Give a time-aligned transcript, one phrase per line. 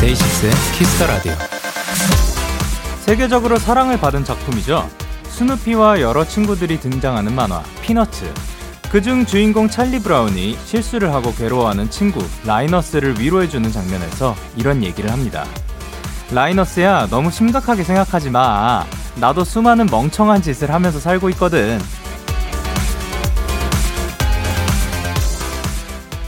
[0.00, 1.32] 데이식스의 키스 더 라디오.
[3.06, 5.07] 세계적으로 사랑을 받은 작품이죠.
[5.38, 8.24] 스누피와 여러 친구들이 등장하는 만화 피너츠.
[8.90, 15.44] 그중 주인공 찰리 브라운이 실수를 하고 괴로워하는 친구 라이너스를 위로해주는 장면에서 이런 얘기를 합니다.
[16.32, 18.84] 라이너스야, 너무 심각하게 생각하지 마.
[19.14, 21.78] 나도 수많은 멍청한 짓을 하면서 살고 있거든.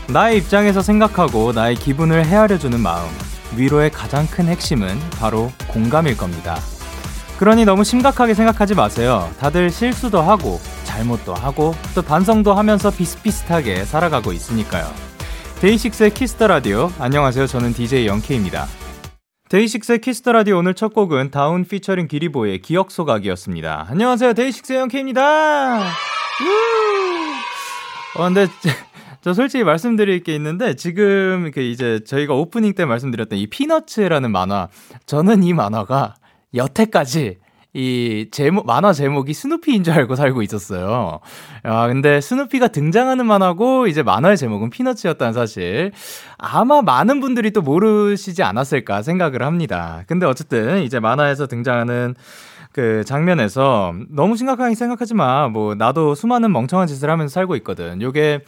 [0.06, 3.08] 나의 입장에서 생각하고 나의 기분을 헤아려주는 마음.
[3.56, 6.60] 위로의 가장 큰 핵심은 바로 공감일 겁니다.
[7.40, 9.30] 그러니 너무 심각하게 생각하지 마세요.
[9.38, 14.84] 다들 실수도 하고, 잘못도 하고, 또 반성도 하면서 비슷비슷하게 살아가고 있으니까요.
[15.62, 16.92] 데이식스의 키스 더 라디오.
[16.98, 17.46] 안녕하세요.
[17.46, 18.66] 저는 DJ 영케입니다.
[19.48, 23.86] 데이식스의 키스 더 라디오 오늘 첫 곡은 다운 피처링 기리보이의 기억 소각이었습니다.
[23.88, 24.34] 안녕하세요.
[24.34, 25.78] 데이식스의 영케입니다.
[28.16, 28.48] 어, 근데
[29.22, 34.68] 저 솔직히 말씀드릴 게 있는데 지금 그 이제 저희가 오프닝 때 말씀드렸던 이 피너츠라는 만화
[35.06, 36.16] 저는 이 만화가
[36.54, 37.38] 여태까지
[37.72, 41.20] 이 제목 만화 제목이 스누피인 줄 알고 살고 있었어요.
[41.64, 45.92] 야, 근데 스누피가 등장하는 만화고 이제 만화의 제목은 피너츠였다는 사실
[46.36, 50.02] 아마 많은 분들이 또 모르시지 않았을까 생각을 합니다.
[50.08, 52.16] 근데 어쨌든 이제 만화에서 등장하는
[52.72, 55.48] 그 장면에서 너무 심각하게 생각하지 마.
[55.48, 58.02] 뭐 나도 수많은 멍청한 짓을 하면서 살고 있거든.
[58.02, 58.40] 요게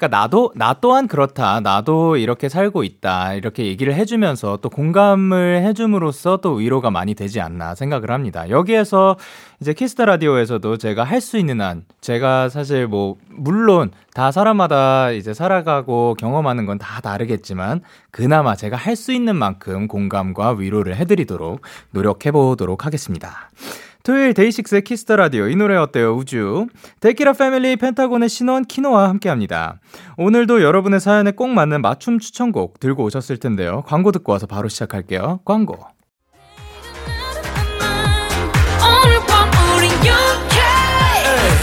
[0.00, 1.60] 그러니까 나도 나 또한 그렇다.
[1.60, 3.34] 나도 이렇게 살고 있다.
[3.34, 8.48] 이렇게 얘기를 해주면서 또 공감을 해줌으로써 또 위로가 많이 되지 않나 생각을 합니다.
[8.48, 9.16] 여기에서
[9.60, 15.10] 이제 키스 더 라디오에서도 제가 할 수 있는 한 제가 사실 뭐 물론 다 사람마다
[15.10, 21.60] 이제 살아가고 경험하는 건 다 다르겠지만 그나마 제가 할 수 있는 만큼 공감과 위로를 해드리도록
[21.90, 23.50] 노력해 보도록 하겠습니다.
[24.02, 26.66] 토요일 데이식스의 키스 더 라디오 이 노래 어때요 우주
[27.00, 29.80] 데키라 패밀리 펜타곤의 신원 키노와 함께합니다.
[30.16, 33.82] 오늘도 여러분의 사연에 꼭 맞는 맞춤 추천곡 들고 오셨을 텐데요.
[33.86, 35.40] 광고 듣고 와서 바로 시작할게요.
[35.44, 35.78] 광고.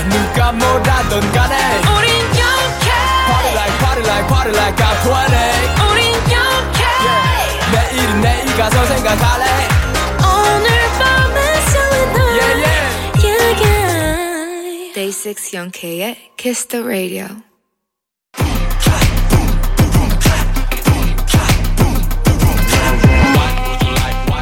[0.10, 2.88] 누가 뭐라던 간에 우린 영케
[3.28, 7.92] Party like party like party like I'm 20 우린 영케 yeah.
[7.92, 9.77] 내일은 내일 가서 생각할래
[14.98, 17.26] 6 영케의 Kiss the Radio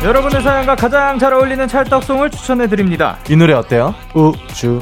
[0.02, 3.18] 여러분의 사연과 가장 잘 어울리는 찰떡송을 추천해 드립니다.
[3.30, 3.94] 이 노래 어때요?
[4.14, 4.80] 우주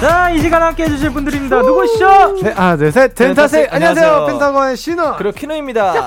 [0.00, 1.60] 자, 이 시간 함께 해주실 분들입니다.
[1.60, 2.36] 누구시죠?
[2.42, 3.14] 네, 하나, 둘, 셋.
[3.14, 3.64] 덴타세.
[3.64, 3.68] 덴타세.
[3.70, 4.06] 안녕하세요.
[4.06, 4.26] 안녕하세요.
[4.26, 5.16] 펜타곤의 신호.
[5.16, 6.06] 그리고 키노입니다.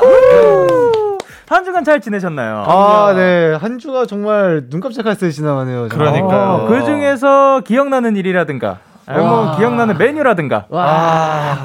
[1.48, 2.64] 한 주간 잘 지내셨나요?
[2.68, 3.54] 아, 네.
[3.54, 5.90] 한 주가 정말 눈 깜짝할 새 지나가네요.
[5.90, 6.12] 정말.
[6.14, 6.68] 그러니까요.
[6.68, 9.58] 그 중에서 기억나는 일이라든가, 와.
[9.58, 10.66] 기억나는 메뉴라든가.
[10.70, 10.86] 와.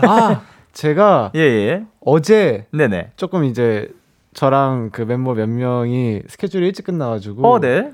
[0.02, 0.40] 아,
[0.72, 1.84] 제가 예, 예.
[2.04, 3.12] 어제 네네.
[3.16, 3.88] 조금 이제
[4.34, 7.90] 저랑 그 멤버 몇 명이 스케줄이 일찍 끝나가지고 어, 네.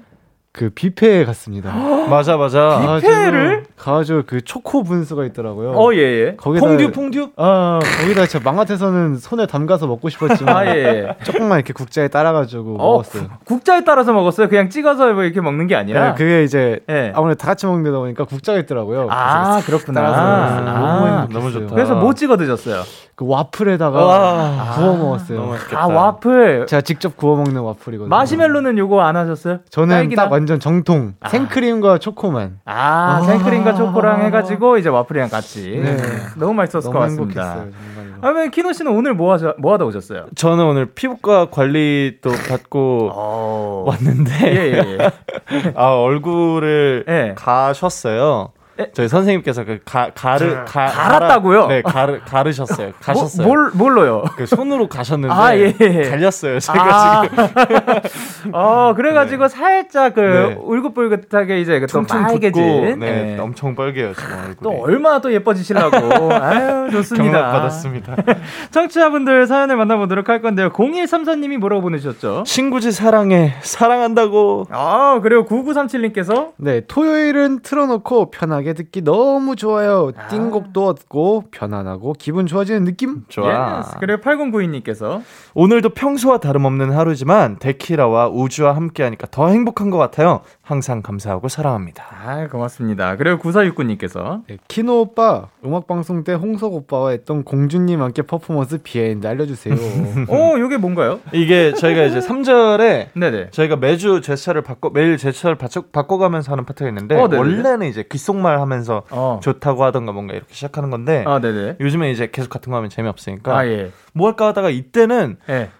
[0.56, 1.74] 그 뷔페에 갔습니다.
[2.08, 3.00] 맞아 맞아.
[3.00, 3.64] 뷔페를?
[3.76, 5.72] 가가지고, 그 초코 분수가 있더라고요.
[5.72, 6.36] 어, 예, 예.
[6.36, 7.30] 거기다 퐁듀 퐁듀.
[7.36, 11.16] 아 거기다 진짜 망 같아서는 손에 담가서 먹고 싶었지만 아, 예, 예.
[11.24, 13.30] 조금만 이렇게 국자에 따라가지고 어, 먹었어요.
[13.44, 14.48] 국자에 따라서 먹었어요?
[14.48, 16.10] 그냥 찍어서 뭐 이렇게 먹는 게 아니라?
[16.10, 17.12] 네, 그게 이제 예.
[17.16, 19.08] 아무래도 다 같이 먹는다 보니까 국자가 있더라고요.
[19.10, 20.00] 아, 그렇구나.
[20.02, 21.28] 아, 너무 행복했어요.
[21.32, 21.74] 너무 좋다.
[21.74, 22.82] 그래서 뭐 찍어 드셨어요?
[23.16, 24.72] 그 와플에다가 와.
[24.74, 25.38] 구워 먹었어요.
[25.38, 25.80] 너무 맛있겠다.
[25.82, 26.66] 아, 와플.
[26.66, 28.08] 제가 직접 구워 먹는 와플이거든요.
[28.08, 29.58] 마시멜로는 요거 안 하셨어요?
[29.70, 30.24] 저는 딸기나?
[30.24, 32.58] 딱 완전 정통 생크림과 초코만.
[32.64, 33.20] 아, 아.
[33.22, 35.80] 생크림과 초코랑 해가지고 이제 와플이랑 같이.
[35.82, 35.96] 네.
[36.36, 37.42] 너무 맛있었을 것 너무 같습니다.
[37.42, 37.72] 행복했어요.
[37.94, 38.20] 정말로.
[38.20, 40.26] 그러면 키노 씨는 오늘 뭐, 하셔, 뭐 하다 오셨어요?
[40.34, 43.84] 저는 오늘 피부과 관리 또 받고 어.
[43.86, 45.72] 왔는데 예, 예, 예.
[45.76, 47.34] 아 얼굴을 예.
[47.36, 48.50] 가셨어요.
[48.80, 48.90] 예.
[48.92, 51.66] 저희 선생님께서 그 가, 가르 가, 갈았다고요?
[51.68, 52.92] 네, 가르 가르셨어요.
[53.00, 53.46] 가셨어요.
[53.46, 54.24] 뭐, 뭘, 뭘로요?
[54.36, 55.72] 그 손으로 가셨는데 아, 예.
[56.10, 56.58] 갈렸어요.
[56.58, 57.22] 제가 아.
[57.22, 60.56] 지금 어, 그래 가지고 살짝 그 네.
[60.58, 62.98] 울긋불긋하게 이제 그 또 퉁퉁 빨개진.
[62.98, 63.38] 네, 예.
[63.38, 64.56] 엄청 빨개요 지금 얼굴이.
[64.62, 66.32] 또 얼마나 또 예뻐지시려고.
[66.34, 67.32] 아유, 좋습니다.
[67.32, 68.16] 경락 받았습니다.
[68.72, 70.70] 청취자분들 사연을 만나 보도록 할 건데요.
[70.70, 72.42] 0134 님이 뭐라고 보내주셨죠?
[72.44, 74.66] 친구지 사랑해 사랑한다고.
[74.70, 80.10] 아, 그리고 9937 님께서 네, 토요일은 틀어 놓고 편하게 편하게 듣기 너무 좋아요.
[80.30, 83.24] 띵곡도 얻고 편안하고 기분 좋아지는 느낌?
[83.28, 83.80] 좋아.
[83.80, 83.96] yes.
[84.00, 85.22] 그리고 8092님께서
[85.52, 90.40] 오늘도 평소와 다름없는 하루지만 데키라와 우주와 함께하니까 더 행복한 것 같아요.
[90.62, 92.04] 항상 감사하고 사랑합니다.
[92.10, 93.16] 아 고맙습니다.
[93.16, 99.26] 그리고 9469님께서 네, 키노 오빠 음악 방송 때 홍석 오빠와 했던 공주님 안기 퍼포먼스 behind
[99.26, 99.74] 알려주세요.
[100.28, 101.20] 어 요게 뭔가요?
[101.32, 103.50] 이게 저희가 이제 3절에 네네.
[103.50, 107.28] 저희가 매주 제스처를 바꿔 매일 제스처를 바꿔, 바꿔가면서 하는 파트가 있는데 어.
[107.30, 109.40] 원래는 이제 귓속말 하면서 어.
[109.42, 111.40] 좋다고 하던가 뭔가 이렇게 시작하는 건데 아.
[111.80, 113.90] 요즘에 이제 계속 같은 거 하면 재미없으니까 아 예.
[114.12, 115.70] 뭐 할까 하다가 이때는 예.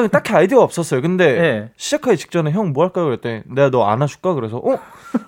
[0.00, 1.00] 그냥 딱히 아이디어가 없었어요.
[1.02, 1.68] 근데 예.
[1.76, 3.04] 시작하기 직전에 형 뭐 할까요?
[3.04, 4.34] 그랬더니 내가 너 안아줄까?
[4.34, 4.78] 그래서 어?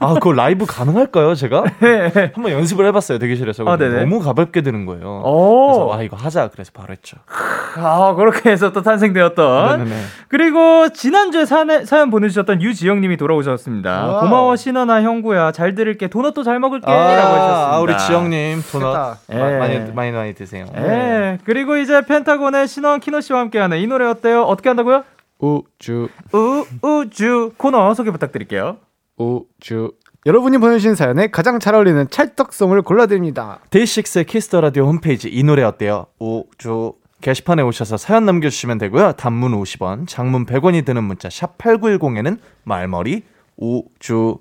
[0.01, 1.35] 아 그거 라이브 가능할까요?
[1.37, 1.63] 제가
[2.35, 3.77] 한번 연습을 해봤어요 대기실에서 아.
[3.77, 5.23] 너무 가볍게 드는 거예요.
[5.25, 5.67] 오.
[5.67, 7.17] 그래서 아 이거 하자 그래서 바로 했죠.
[7.77, 10.01] 아 그렇게 해서 또 탄생되었던 네네네.
[10.29, 14.07] 그리고 지난주에 사연, 사연 보내주셨던 유지영님이 돌아오셨습니다.
[14.07, 14.21] wow.
[14.23, 17.75] 고마워 신원아 형구야 잘 들을게 도넛도 잘 먹을게 아, 라고 해주셨습니다.
[17.75, 18.93] 아, 우리 지영님 도넛.
[18.97, 19.59] 마- 예.
[19.59, 20.67] 많이 많이 많이 드세요.
[20.77, 21.39] 예.
[21.45, 24.43] 그리고 이제 펜타곤의 신원 키노 씨와 함께하는 이 노래 어때요?
[24.57, 25.05] 어떻게 한다고요?
[25.39, 28.79] 우주 우 우주 코너 소개 부탁드릴게요.
[29.19, 29.93] 우주
[30.25, 33.61] 여러분이 보내주신 사연에 가장 잘 어울리는 찰떡송을 골라드립니다.
[33.71, 36.07] 데이식스의 키스 더 라디오 홈페이지 이 노래 어때요?
[36.19, 39.13] 우주 게시판에 오셔서 사연 남겨주시면 되고요.
[39.13, 43.23] 단문 50원, 장문 100원이 드는 문자 샵 #8910에는 말머리
[43.57, 44.39] 우주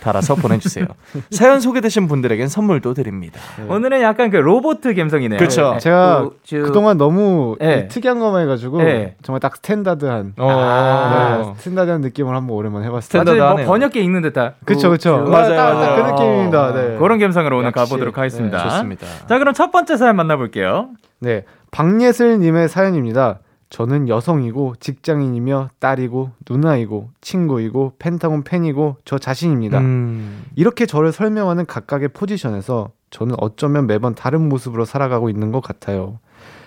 [0.00, 0.84] 달아서 보내주세요.
[1.32, 3.40] 사연 소개되신 분들에겐 선물도 드립니다.
[3.68, 5.40] 오늘은 약간 그 로봇 감성이네요.
[5.40, 5.48] 예.
[5.78, 6.62] 제가 우주.
[6.62, 7.84] 그동안 너무 예.
[7.86, 9.14] 이 특이한 것만 해가지고 예.
[9.22, 11.54] 정말 딱 standard한 어.
[11.54, 12.92] 네, standard한 느낌을 한번 오랜만에 해봤어요.
[12.92, 13.66] 뭐 standard하네요.
[13.66, 14.52] 번역기 읽는 듯한.
[14.66, 15.22] 그쵸 그쵸.
[15.22, 15.30] 우주.
[15.30, 15.96] 맞아요, 딱, 맞아요.
[15.96, 16.72] 딱 그 느낌입니다.
[16.74, 16.96] 네.
[16.98, 17.78] 그런 감성으로 오늘 역시.
[17.90, 18.58] 가보도록 하겠습니다.
[18.58, 19.06] 네, 좋습니다.
[19.28, 20.90] 자, 그럼 첫 번째 사연 만나볼게요.
[21.20, 23.38] 네, 박예슬님의 사연입니다.
[23.68, 29.80] 저는 여성이고 직장인이며 딸이고 누나이고 친구이고 펜타곤 팬이고 저 자신입니다.
[29.80, 30.44] 음.
[30.54, 36.18] 이렇게 저를 설명하는 각각의 포지션에서 저는 어쩌면 매번 다른 모습으로 살아가고 있는 것 같아요.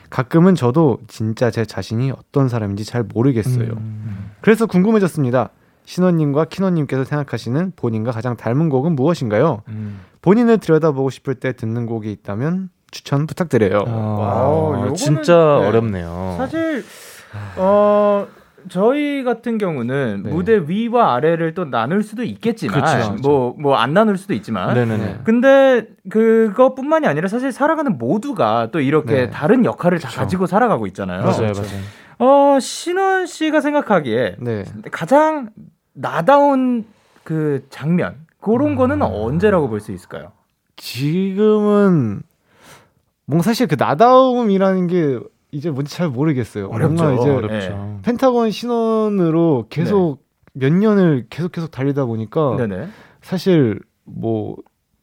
[0.10, 3.74] 가끔은 저도 진짜 제 자신이 어떤 사람인지 잘 모르겠어요.
[3.78, 4.31] 음.
[4.42, 5.51] 그래서 궁금해졌습니다.
[5.86, 9.63] 신원님과 키노님께서 생각하시는 본인과 가장 닮은 곡은 무엇인가요?
[9.69, 10.00] 음.
[10.22, 13.83] 본인을 들여다보고 싶을 때 듣는 곡이 있다면 추천 부탁드려요.
[13.88, 15.68] 아, 요거는- 진짜 네.
[15.68, 16.36] 어렵네요.
[16.38, 16.83] 사실
[17.57, 18.27] 어
[18.69, 20.30] 저희 같은 경우는 네.
[20.31, 23.30] 무대 위와 아래를 또 나눌 수도 있겠지만 그쵸, 그쵸.
[23.57, 25.19] 뭐뭐 안 나눌 수도 있지만 네네네.
[25.24, 29.30] 근데 그것뿐만이 아니라 사실 살아가는 모두가 또 이렇게 네.
[29.30, 30.19] 다른 역할을 다 그쵸.
[30.19, 31.21] 가지고 살아가고 있잖아요.
[31.21, 31.62] 맞아요, 그렇죠.
[31.62, 31.81] 맞아요.
[32.56, 34.65] 어 신원 씨가 생각하기에 네.
[34.91, 35.50] 가장
[35.94, 36.86] 나다운
[37.24, 40.31] 그 장면 그런 거는 언제라고 볼 수 있을까요?
[40.75, 42.21] 지금은
[43.30, 45.20] 뭔가 사실 그 나다움이라는 게
[45.52, 46.68] 이제 뭔지 잘 모르겠어요.
[46.68, 47.04] 어렵죠.
[47.04, 48.00] 뭔가 이제 어렵죠.
[48.02, 50.24] 펜타곤 신원으로 계속
[50.54, 52.88] 몇 년을 계속 계속 달리다 보니까 네네.
[53.22, 54.56] 사실 뭐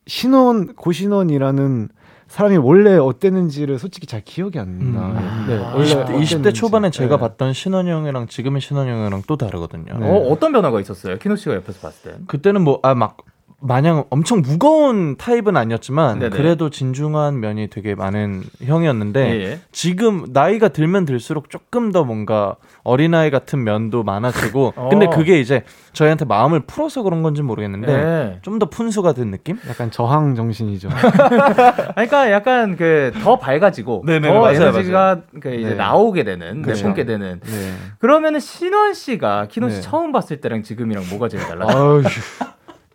[0.08, 1.88] 신원 고신원이라는
[2.26, 5.16] 사람이 원래 어땠는지를 솔직히 잘 기억이 안 나요.
[5.16, 5.44] 음.
[5.46, 6.52] 네, 아, 원래 20대, 20대 어땠는지.
[6.54, 7.20] 초반에 제가 네.
[7.20, 9.96] 봤던 신원 형이랑 지금의 신원 형이랑 또 다르거든요.
[10.00, 10.10] 네.
[10.10, 11.18] 어, 어떤 변화가 있었어요?
[11.18, 12.18] 키노 씨가 옆에서 봤을 때.
[12.26, 13.18] 그때는 뭐 아 막
[13.58, 16.36] 마냥 엄청 무거운 타입은 아니었지만 네네.
[16.36, 19.60] 그래도 진중한 면이 되게 많은 형이었는데 예, 예.
[19.72, 24.88] 지금 나이가 들면 들수록 조금 더 뭔가 어린아이 같은 면도 많아지고 어.
[24.90, 25.64] 근데 그게 이제
[25.94, 28.38] 저희한테 마음을 풀어서 그런 건지 모르겠는데 네.
[28.42, 29.58] 좀더 푼수가 된 느낌?
[29.68, 30.90] 약간 저항 정신이죠.
[31.96, 35.74] 그러니까 약간 그 더 밝아지고 네네, 더 맞아요, 에너지가 그 이제 네.
[35.74, 36.82] 나오게 되는 그쵸.
[36.82, 37.72] 내뿜게 되는 네.
[37.98, 39.80] 그러면은 신원 씨가 키노 씨 네.
[39.82, 42.02] 처음 봤을 때랑 지금이랑 뭐가 제일 달라요?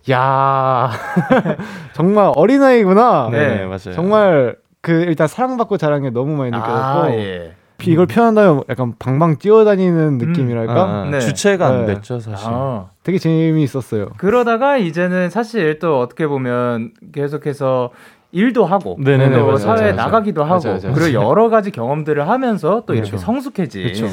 [0.10, 0.90] 야
[1.94, 3.30] 정말 어린아이구나.
[3.32, 3.94] 네, 맞아요.
[3.94, 7.54] 정말 그 일단 사랑받고 자란 게 너무 많이 느껴졌고 아, 예.
[7.84, 11.20] 이걸 표현한다면 약간 방방 뛰어다니는 느낌이랄까 아, 아, 네.
[11.20, 11.96] 주체가 안 네.
[11.96, 12.48] 됐죠 사실.
[12.50, 12.90] 아.
[13.04, 14.10] 되게 재미있었어요.
[14.18, 17.90] 그러다가 이제는 사실 또 어떻게 보면 계속해서
[18.34, 19.96] 일도 하고 네네네, 또 맞아요, 사회에 맞아요.
[19.96, 20.96] 나가기도 하고 맞아요, 맞아요.
[20.96, 23.26] 그리고 여러 가지 경험들을 하면서 또 이렇게 그렇죠.
[23.26, 24.08] 성숙해진 그렇죠.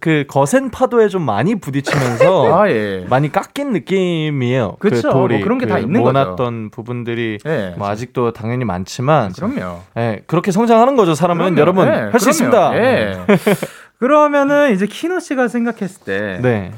[0.00, 3.04] 그 거센 파도에 좀 많이 부딪히면서 아 예.
[3.10, 4.76] 많이 깎인 느낌이에요.
[4.78, 5.08] 그쵸.
[5.08, 7.74] 그 돌이 뭐 그런 게다 그 있는 모아놨던 부분들이 예.
[7.76, 9.80] 뭐 아직도 당연히 많지만 그럼요.
[9.98, 11.60] 예, 그렇게 성장하는 거죠 사람은 그럼요.
[11.60, 12.30] 여러분 네, 할수 그럼요.
[12.30, 12.76] 있습니다.
[12.78, 13.18] 예.
[13.98, 16.72] 그러면은 이제 키노 씨가 생각했을 때 네.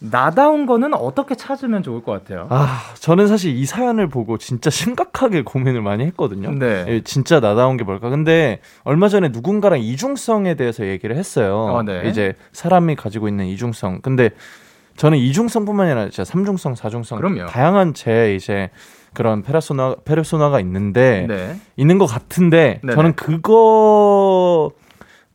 [0.00, 2.46] 나다운 거는 어떻게 찾으면 좋을 것 같아요?
[2.50, 6.50] 아 저는 사실 이 사연을 보고 진짜 심각하게 고민을 많이 했거든요.
[6.52, 6.84] 네.
[6.88, 8.10] 예, 진짜 나다운 게 뭘까?
[8.10, 11.56] 근데 얼마 전에 누군가랑 이중성에 대해서 얘기를 했어요.
[11.56, 12.08] 어, 네.
[12.08, 14.00] 이제 사람이 가지고 있는 이중성.
[14.02, 14.30] 근데
[14.96, 17.46] 저는 이중성뿐만 아니라 진짜 삼중성, 사중성, 그럼요.
[17.46, 18.70] 다양한 제 이제
[19.12, 21.56] 그런 페르소나 페르소나가 있는데 네.
[21.76, 22.94] 있는 것 같은데 네네.
[22.94, 24.72] 저는 그거가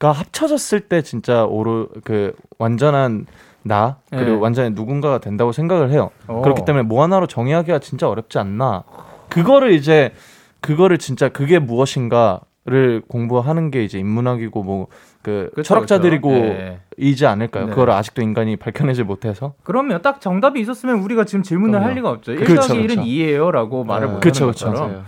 [0.02, 3.26] 합쳐졌을 때 진짜 오르 그 완전한
[3.64, 4.38] 나 그리고 네.
[4.38, 6.12] 완전히 누군가가 된다고 생각을 해요.
[6.28, 6.42] 어.
[6.42, 8.84] 그렇기 때문에 뭐 하나로 정의하기가 진짜 어렵지 않나
[9.30, 10.14] 그거를 이제
[10.62, 14.88] 그거를 진짜 그게 무엇인가를 공부하는 게 이제 인문학이고 뭐
[15.22, 16.32] 그 철학자들이고.
[16.32, 16.80] 예.
[16.98, 17.66] 이지 않을까요?
[17.66, 17.70] 네.
[17.72, 19.54] 그거를 아직도 인간이 밝혀내지 못해서.
[19.64, 21.86] 그러면 딱 정답이 있었으면 우리가 지금 질문을 그럼요.
[21.88, 22.34] 할 리가 없죠.
[22.34, 23.02] 1 그쵸, 더하기 1은 그쵸.
[23.02, 24.14] 2예요라고 말을 네.
[24.16, 24.66] 못 그쵸, 하는 그쵸.
[24.66, 24.92] 것처럼.
[24.92, 25.04] 맞아요.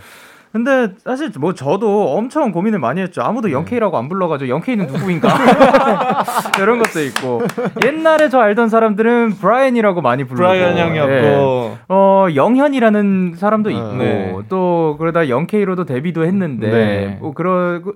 [0.52, 3.22] 근데 사실 뭐 저도 엄청 고민을 많이 했죠.
[3.22, 3.54] 아무도 네.
[3.54, 5.30] 영케이라고 안 불러가지고 영케이는 누구인가
[6.60, 7.42] 이런 것도 있고
[7.86, 11.78] 옛날에 저 알던 사람들은 브라이언이라고 많이 부르고 브라이언 형이었고 예.
[11.88, 14.36] 어 영현이라는 사람도 있고 네.
[14.50, 17.18] 또 그러다 영케이로도 데뷔도 했는데 네.
[17.22, 17.94] 뭐 그러고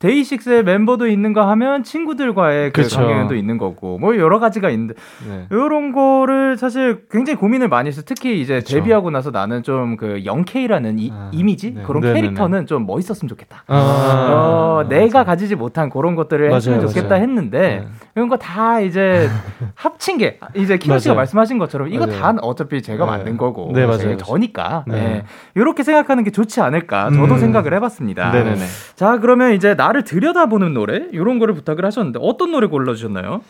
[0.00, 3.00] 데이식스의 멤버도 있는가 하면 친구들과의 그 그쵸.
[3.00, 4.94] 강영현도 있는 거고 뭐 여러 가지가 있는데
[5.28, 5.46] 네.
[5.50, 8.04] 이런 거를 사실 굉장히 고민을 많이 했어요.
[8.06, 8.76] 특히 이제 그쵸.
[8.76, 11.82] 데뷔하고 나서 나는 좀 그 영케이라는 이, 아, 이미지 네.
[11.82, 12.20] 그런 네네네.
[12.20, 13.64] 캐릭터는 좀 멋있었으면 좋겠다.
[13.66, 13.74] 아,
[14.84, 17.22] 어, 내가 가지지 못한 그런 것들을 했으면 좋겠다 맞아요.
[17.22, 17.88] 했는데 네.
[18.14, 19.28] 이런 거 다 이제
[19.74, 21.14] 합친 게 이제 키노 씨가.
[21.16, 22.06] 말씀하신 것처럼 이거.
[22.06, 23.10] 다 어차피 제가 네.
[23.10, 24.16] 만든 거고 네, 맞아요.
[24.16, 24.94] 저니까 네.
[24.94, 25.24] 네.
[25.56, 27.38] 이렇게 생각하는 게 좋지 않을까 저도 음.
[27.38, 28.30] 생각을 해봤습니다.
[28.30, 28.64] 네네네.
[28.94, 33.40] 자 그러면 이제 나를 들여다보는 노래 이런 거를 부탁을 하셨는데 어떤 노래 골라주셨나요?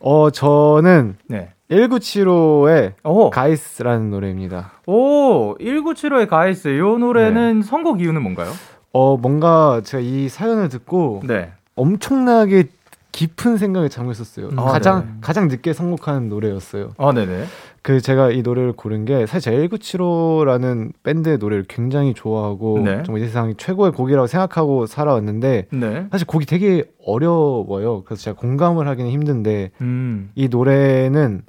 [0.00, 1.52] 어 저는 네.
[1.70, 4.72] 1975의 오, 가이스라는 노래입니다.
[4.86, 8.50] 오 1975의 가이스 이 노래는 선곡 이유는 뭔가요?
[8.92, 11.52] 어 뭔가 제가 이 사연을 듣고 네.
[11.74, 12.68] 엄청나게
[13.12, 14.50] 깊은 생각에 잠겨 있었어요.
[14.56, 15.12] 아, 가장 네.
[15.20, 16.90] 가장 늦게 선곡한 노래였어요.
[16.98, 17.44] 아 네네.
[17.88, 23.02] 그 제가 이 노래를 고른 게 사실 제가 1975라는 밴드의 노래를 굉장히 좋아하고 네.
[23.02, 26.06] 정말 이 세상 최고의 곡이라고 생각하고 살아왔는데 네.
[26.10, 28.02] 사실 곡이 되게 어려워요.
[28.04, 30.30] 그래서 제가 공감을 하기는 힘든데 음.
[30.34, 31.44] 이 노래는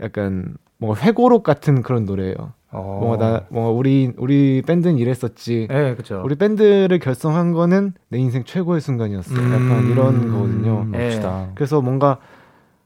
[0.00, 2.54] 약간 뭔가 회고록 같은 그런 노래예요.
[2.70, 2.98] 어.
[3.02, 5.66] 뭔가 나 뭔가 우리 우리 밴드는 이랬었지.
[5.68, 6.22] 네, 그렇죠.
[6.24, 9.34] 우리 밴드를 결성한 거는 내 인생 최고의 순간이었어.
[9.34, 10.86] 약간 이런 거거든요.
[10.90, 11.08] 네.
[11.08, 11.50] 멋지다.
[11.54, 12.16] 그래서 뭔가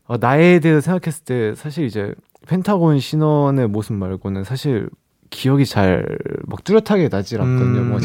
[0.08, 2.12] 어, 나에 대해서 생각했을 때 사실 이제
[2.46, 4.88] 펜타곤 신원의 모습 말고는 사실
[5.30, 6.04] 기억이 잘
[6.46, 7.80] 막 뚜렷하게 나질 않거든요.
[7.80, 7.98] 음, 뭐.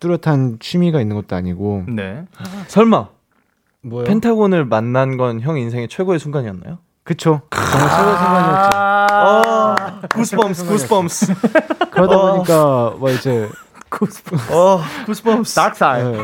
[0.00, 1.84] 뚜렷한 취미가 있는 것도 아니고.
[1.88, 2.24] 네.
[2.66, 3.08] 설마
[3.82, 4.04] 뭐요?
[4.04, 6.78] 펜타곤을 만난 건 형 인생의 최고의 순간이었나요?
[7.04, 7.42] 그쵸.
[7.50, 8.70] 정말 최고의 순간이었죠.
[9.10, 11.34] 아, 구스범스, 구스범스.
[11.92, 12.32] 그러다 어.
[12.32, 13.48] 보니까 뭐 이제
[14.52, 15.54] 어, 구스범스.
[15.54, 16.02] 닥사이.
[16.04, 16.18] 네.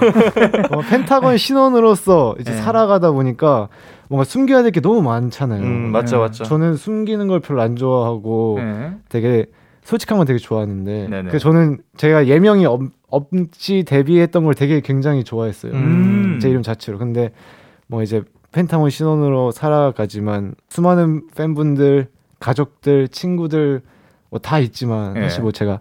[0.73, 2.57] 어, 펜타곤 신원으로서 이제 네.
[2.61, 3.69] 살아가다 보니까
[4.15, 5.61] 뭔가 숨겨야 될 게 너무 많잖아요.
[5.63, 6.23] 음, 맞죠, 네.
[6.23, 6.45] 맞죠.
[6.45, 8.93] 저는 숨기는 걸 별로 안 좋아하고 네.
[9.09, 9.47] 되게
[9.83, 11.31] 솔직한 건 되게 좋아하는데 네네.
[11.31, 15.73] 그 저는 제가 예명이 없, 없이 데뷔했던 걸 되게 굉장히 좋아했어요.
[15.73, 16.39] 음.
[16.41, 16.97] 제 이름 자체로.
[16.99, 17.33] 근데
[17.89, 22.07] 뭐 이제 펜타곤 신원으로 살아가지만 수많은 팬분들,
[22.39, 23.83] 가족들, 친구들
[24.31, 25.23] 뭐 다 있지만 예.
[25.23, 25.81] 사실 뭐 제가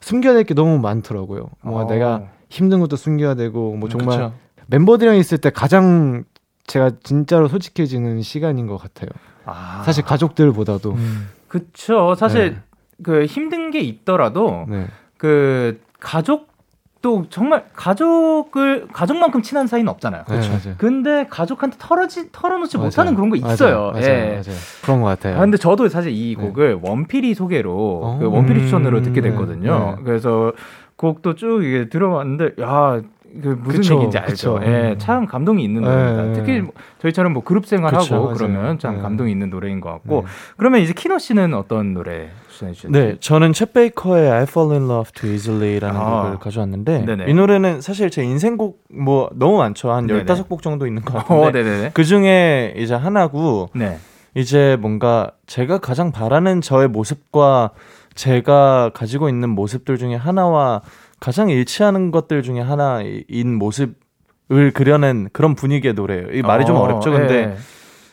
[0.00, 1.46] 숨겨야 될 게 너무 많더라고요.
[1.62, 1.86] 뭔가 어.
[1.86, 4.32] 내가 힘든 것도 숨겨야 되고 뭐 정말 그쵸.
[4.66, 6.24] 멤버들이랑 있을 때 가장
[6.66, 9.10] 제가 진짜로 솔직해지는 시간인 것 같아요.
[9.44, 9.82] 아.
[9.84, 10.92] 사실 가족들보다도.
[10.92, 11.28] 음.
[11.48, 12.14] 그쵸.
[12.14, 12.58] 사실 네.
[13.02, 14.86] 그 힘든 게 있더라도 네.
[15.18, 20.24] 그 가족도 정말 가족을 가족만큼 친한 사이는 없잖아요.
[20.28, 20.74] 네, 맞아요.
[20.78, 22.86] 근데 가족한테 털어지 털어놓지 맞아요.
[22.86, 23.36] 못하는 그런 거.
[23.36, 23.92] 있어요.
[23.92, 24.04] 맞아요.
[24.04, 24.28] 예.
[24.30, 24.58] 맞아요.
[24.82, 25.36] 그런 것 같아요.
[25.36, 26.42] 아, 근데 저도 사실 이 네.
[26.42, 28.18] 곡을 원필이 소개로 어.
[28.18, 29.96] 그 원필이 음, 추천으로 듣게 네, 됐거든요.
[29.98, 30.02] 네.
[30.04, 30.52] 그래서
[30.96, 33.02] 곡도 쭉 이게 들어봤는데 야.
[33.40, 34.54] 그 무슨 그쵸, 얘기인지 알죠.
[34.54, 34.66] 그쵸.
[34.66, 36.22] 예, 참 감동이 있는 네, 노래입니다.
[36.22, 36.32] 네.
[36.32, 38.32] 특히 뭐 저희처럼 뭐 그룹 생활하고.
[38.34, 39.02] 그러면 참 네.
[39.02, 40.22] 감동이 있는 노래인 것 같고.
[40.22, 40.26] 네.
[40.56, 42.92] 그러면 이제 키노 씨는 어떤 노래 추천해 주셨죠?
[42.92, 46.22] 네, 저는 챗 베이커의 I Fall in Love Too Easily라는 아.
[46.22, 47.24] 곡을 가져왔는데 네네.
[47.28, 49.90] 이 노래는 사실 제 인생곡 뭐 너무 많죠.
[49.92, 50.24] 한 네네.
[50.24, 51.90] 15곡 정도 있는 것 같은데 어.
[51.94, 53.98] 그 중에 이제 하나고 네.
[54.34, 57.70] 이제 뭔가 제가 가장 바라는 저의 모습과
[58.14, 60.82] 제가 가지고 있는 모습들 중에 하나와
[61.22, 66.32] 가장 일치하는 것들 중에 하나인 모습을 그려낸 그런 분위기의 노래예요.
[66.32, 67.12] 이 말이 좀 어, 어렵죠.
[67.12, 67.56] 근데 예.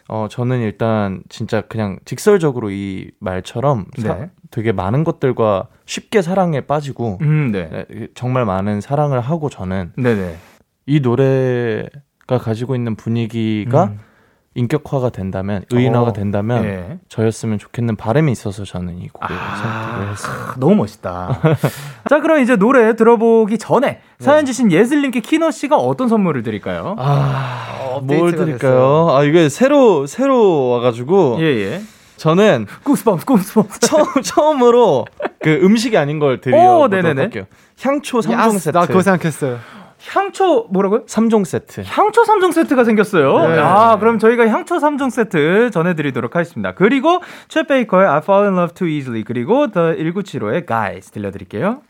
[0.07, 4.29] 어 저는 일단 진짜 그냥 직설적으로 이 말처럼 사- 네.
[4.51, 7.85] 되게 많은 것들과 쉽게 사랑에 빠지고 음, 네.
[7.89, 10.35] 네, 정말 많은 사랑을 하고 저는 네네.
[10.85, 13.99] 이 노래가 가지고 있는 분위기가 음.
[14.55, 16.99] 인격화가 된다면 의인화가 어, 된다면 예.
[17.07, 19.55] 저였으면 좋겠는 바람이 있어서 저는 이 곡을 아.
[19.55, 20.33] 선택을 했어요.
[20.33, 21.39] 아, 너무 멋있다.
[22.09, 26.95] 자, 그럼 이제 노래 들어보기 전에 사연 주신 예슬님께 키노 씨가 어떤 선물을 드릴까요?
[26.97, 29.07] 아, 뭘 업데이트가 드릴까요?
[29.11, 31.81] 아 이게 새로 새로 와가지고 예, 예.
[32.17, 33.79] 저는 구스범스, 구스범스.
[33.87, 35.05] 처음 처음으로
[35.41, 36.89] 그 음식이 아닌 걸 오, 드리려고.
[36.91, 37.45] 할게요.
[37.81, 38.77] 향초 3종 야스, 세트.
[38.77, 39.57] 나 그거 생각했어요.
[40.07, 41.05] 향초, 뭐라고요?
[41.05, 41.83] 3종 세트.
[41.85, 43.47] 향초 3종 세트가 생겼어요.
[43.49, 43.59] 네.
[43.59, 46.73] 아, 그럼 저희가 향초 3종 세트 전해드리도록 하겠습니다.
[46.73, 51.81] 그리고 챗 베이커의 I Fall in Love Too Easily 그리고 The 1975의 Guys 들려드릴게요.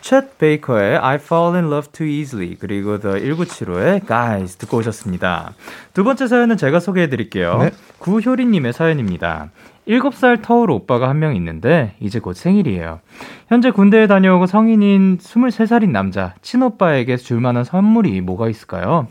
[0.00, 5.54] 챗 베이커의 I Fall in Love Too Easily 그리고 The 1975의 Guys 듣고 오셨습니다.
[5.94, 7.58] 두 번째 사연은 제가 소개해드릴게요.
[7.58, 7.70] 네.
[7.98, 9.50] 구효리님의 사연입니다.
[9.88, 13.00] 7살 터울 오빠가 한 명 있는데 이제 곧 생일이에요.
[13.48, 19.06] 현재 군대에 다녀오고 성인인 23살인 남자 친오빠에게 줄 만한 선물이 뭐가 있을까요?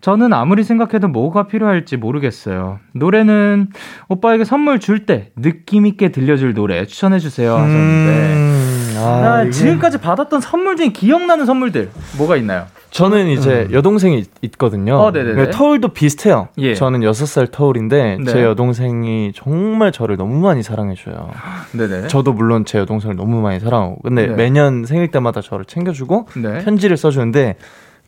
[0.00, 2.78] 저는 아무리 생각해도 뭐가 필요할지 모르겠어요.
[2.94, 3.68] 노래는
[4.08, 8.59] 오빠에게 선물 줄 때 느낌 있게 들려줄 노래 추천해 주세요 하셨는데 음,
[9.00, 9.04] 아,
[9.38, 12.66] 아, 이게- 지금까지 받았던 선물 중에 기억나는 선물들 뭐가 있나요?
[12.90, 14.96] 저는 이제 여동생이 있거든요.
[14.96, 15.34] 어, 네네네.
[15.46, 16.48] 그 터울도 비슷해요.
[16.58, 16.74] 예.
[16.74, 18.32] 저는 6살 터울인데 네.
[18.32, 21.30] 제 여동생이 정말 저를 너무 많이 사랑해줘요.
[21.72, 22.08] 네네.
[22.08, 24.34] 저도 물론 제 여동생을 너무 많이 사랑하고 근데 네.
[24.34, 26.64] 매년 생일 때마다 저를 챙겨주고 네.
[26.64, 27.56] 편지를 써주는데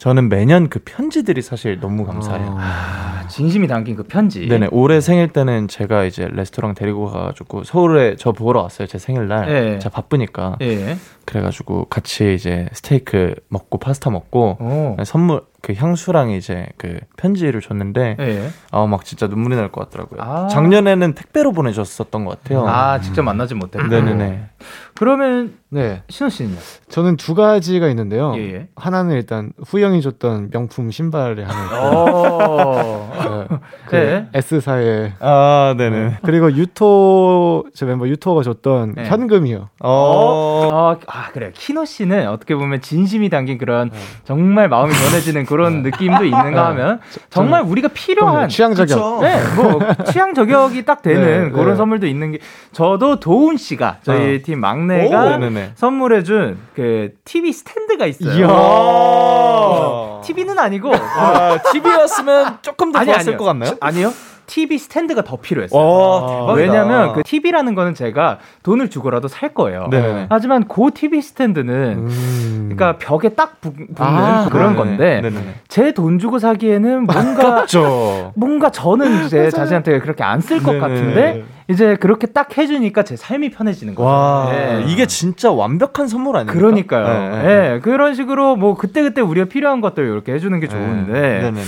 [0.03, 2.57] 저는 매년 그 편지들이 사실 너무 감사해요.
[2.59, 4.49] 아, 진심이 담긴 그 편지.
[4.49, 9.49] 네네 올해 생일 때는 제가 이제 레스토랑 데리고 가가지고 서울에 저 보러 왔어요 제 생일날
[9.49, 9.79] 예.
[9.79, 10.97] 제가 바쁘니까 예.
[11.25, 14.97] 그래가지고 같이 이제 스테이크 먹고 파스타 먹고 오.
[15.05, 18.51] 선물 그 향수랑 이제 그 편지를 줬는데 예.
[18.73, 20.21] 아막 진짜 눈물이 날 것 같더라고요.
[20.21, 20.49] 아.
[20.49, 22.67] 작년에는 택배로 보내줬었던 것 같아요.
[22.67, 23.87] 아, 직접 만나지 못했고.
[23.87, 24.49] 네네네.
[24.95, 26.03] 그러면 네.
[26.09, 26.57] 신호 씨는요?
[26.89, 28.35] 저는 두 가지가 있는데요.
[28.37, 28.69] 예, 예.
[28.75, 33.13] 하나는 일단 후영이 줬던 명품 신발이 하나 있고 어.
[33.49, 34.29] 네, 그 네.
[34.35, 36.19] S사의 아 네네.
[36.25, 39.05] 그리고 유토 제 멤버 유토가 줬던 네.
[39.05, 39.69] 현금이요.
[39.81, 39.89] 어.
[39.89, 41.51] 어, 아, 그래요.
[41.53, 43.91] 키노 씨는 어떻게 보면 진심이 담긴 그런
[44.25, 49.21] 정말 마음이 전해지는 그런 느낌도 있는가 하면 정말 우리가 필요한 취향 저격.
[49.21, 49.79] 네, 뭐
[50.11, 51.77] 취향 저격이 딱 되는 네, 그런 네.
[51.77, 52.39] 선물도 있는 게
[52.73, 55.39] 저도 도훈 씨가 저희 팀 막내가.
[55.75, 58.39] 선물해준 그 TV 스탠드가 있어요.
[58.39, 58.47] 이야.
[58.51, 63.37] 어, TV는 아니고 아, TV였으면 조금 더 아니, 좋았을 아니요.
[63.39, 63.77] 것 같나요?
[63.81, 64.13] 아니요.
[64.53, 65.81] TV 스탠드가 더 필요했어요.
[65.81, 69.89] 어, 어, 왜냐면 그 TV라는 거는 제가 돈을 주고라도 살 거예요.
[69.91, 70.27] 네네네.
[70.29, 71.75] 하지만 그 TV 스탠드는
[72.07, 72.69] 음.
[72.75, 74.77] 그러니까 벽에 딱 붙- 붙는 아, 그런 네네.
[74.77, 75.55] 건데 네네네.
[75.69, 80.79] 제돈 주고 사기에는 뭔가 저 뭔가 저는 제 자신한테 그렇게 안 쓸 것.
[80.79, 84.11] 같은데 이제 그렇게 딱 해주니까 제 삶이 편해지는 거예요.
[84.11, 84.85] 와 예.
[84.87, 86.59] 이게 진짜 완벽한 선물 아닙니까?
[86.59, 87.07] 그러니까요.
[87.07, 87.81] 네, 예, 네.
[87.81, 91.61] 그런 식으로 뭐 그때 그때 우리가 필요한 것들 이렇게 해주는 게 좋은데 네네네.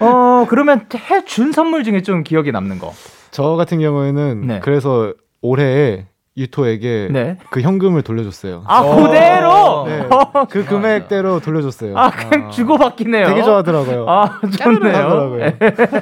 [0.00, 2.92] 어 그러면 해준 선물 중에 좀 기억에 남는 거.
[3.30, 4.60] 저 같은 경우에는 네.
[4.60, 7.36] 그래서 올해 유토에게 네.
[7.50, 8.64] 그 현금을 돌려줬어요.
[8.66, 9.84] 아 그대로.
[9.86, 10.08] 네.
[10.50, 11.96] 그 금액대로 돌려줬어요.
[11.96, 13.26] 아 그냥 주고받기네요.
[13.26, 14.06] 되게 좋아하더라고요.
[14.08, 14.94] 아 좋네요.
[14.96, 15.52] 하더라고요.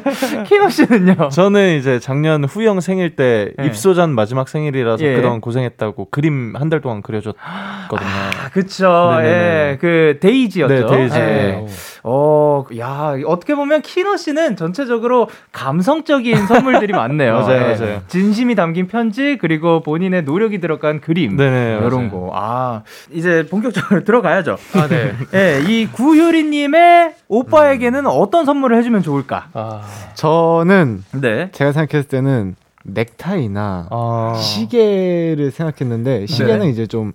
[0.49, 1.29] 키노 씨는요?
[1.29, 3.66] 저는 이제 작년 후이 형 생일 때 네.
[3.66, 5.14] 입소전 마지막 생일이라서 예.
[5.16, 8.09] 그동안 고생했다고 그림 한 달 동안 그려줬거든요.
[8.09, 9.11] 아, 그쵸.
[9.18, 9.29] 네네네.
[9.73, 10.75] 예, 그 데이지였죠.
[10.75, 11.18] 네, 데이지.
[11.18, 11.66] 예.
[12.05, 17.33] 어, 야, 어떻게 보면 키노 씨는 전체적으로 감성적인 선물들이 많네요.
[17.35, 17.77] 맞아요, 예.
[17.77, 18.03] 맞아요.
[18.09, 21.37] 진심이 담긴 편지 그리고 본인의 노력이 들어간 그림.
[21.37, 22.11] 네네, 이런 맞아요.
[22.11, 22.31] 거.
[22.35, 24.57] 아, 이제 본격적으로 들어가야죠.
[24.75, 25.12] 아, 네.
[25.35, 29.49] 예, 이 구유리님의 오빠에게는 어떤 선물을 해 주면 좋을까?
[29.55, 29.83] 아,
[30.15, 31.51] 저는 네.
[31.53, 34.35] 제가 생각했을 때는 넥타이나 아.
[34.43, 36.71] 시계를 생각했는데 시계는 네.
[36.71, 37.12] 이제 좀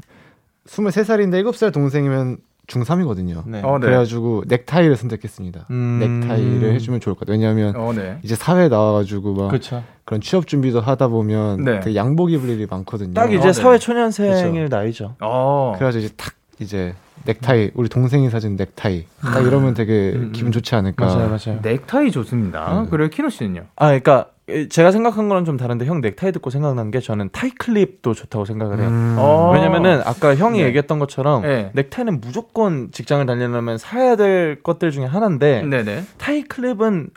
[0.68, 3.44] 23살인데 7살 동생이면 중3이거든요.
[3.46, 3.62] 네.
[3.64, 3.88] 어, 네.
[3.88, 5.68] 그래가지고 넥타이를 선택했습니다.
[5.72, 6.20] 음.
[6.22, 7.34] 넥타이를 해주면 좋을 것 같아요.
[7.34, 8.20] 왜냐하면 어, 네.
[8.24, 9.84] 이제 사회 나와가지고 막 그렇죠.
[10.06, 11.80] 그런 취업 준비도 하다 보면 네.
[11.80, 13.14] 그 양복 입을 일이 많거든요.
[13.14, 13.54] 딱 이제 어, 네.
[13.54, 15.16] 사회 초년생일 나이죠.
[15.22, 15.74] 어.
[15.78, 16.94] 그래가지고 이제 탁 이제
[17.26, 21.06] 넥타이 우리 동생이 사준 넥타이 딱 이러면 되게 음, 기분 좋지 않을까.
[21.06, 21.60] 맞아요, 맞아요.
[21.62, 22.84] 넥타이 좋습니다.
[22.84, 22.88] 네.
[22.90, 23.66] 그리고 키노 씨는요?
[23.76, 24.30] 아, 그러니까
[24.70, 28.80] 제가 생각한 거랑 좀 다른데 형 넥타이 듣고 생각난 게 저는 타이 클립도 좋다고 생각을
[28.80, 28.88] 해요.
[28.88, 29.16] 음.
[29.20, 29.52] 어.
[29.54, 30.68] 왜냐면은 아까 형이 네.
[30.68, 31.72] 얘기했던 것처럼 네.
[31.74, 36.04] 넥타이는 무조건 직장을 다니려면 사야 될 것들 중에 하나인데 네네.
[36.18, 37.10] 타이 클립은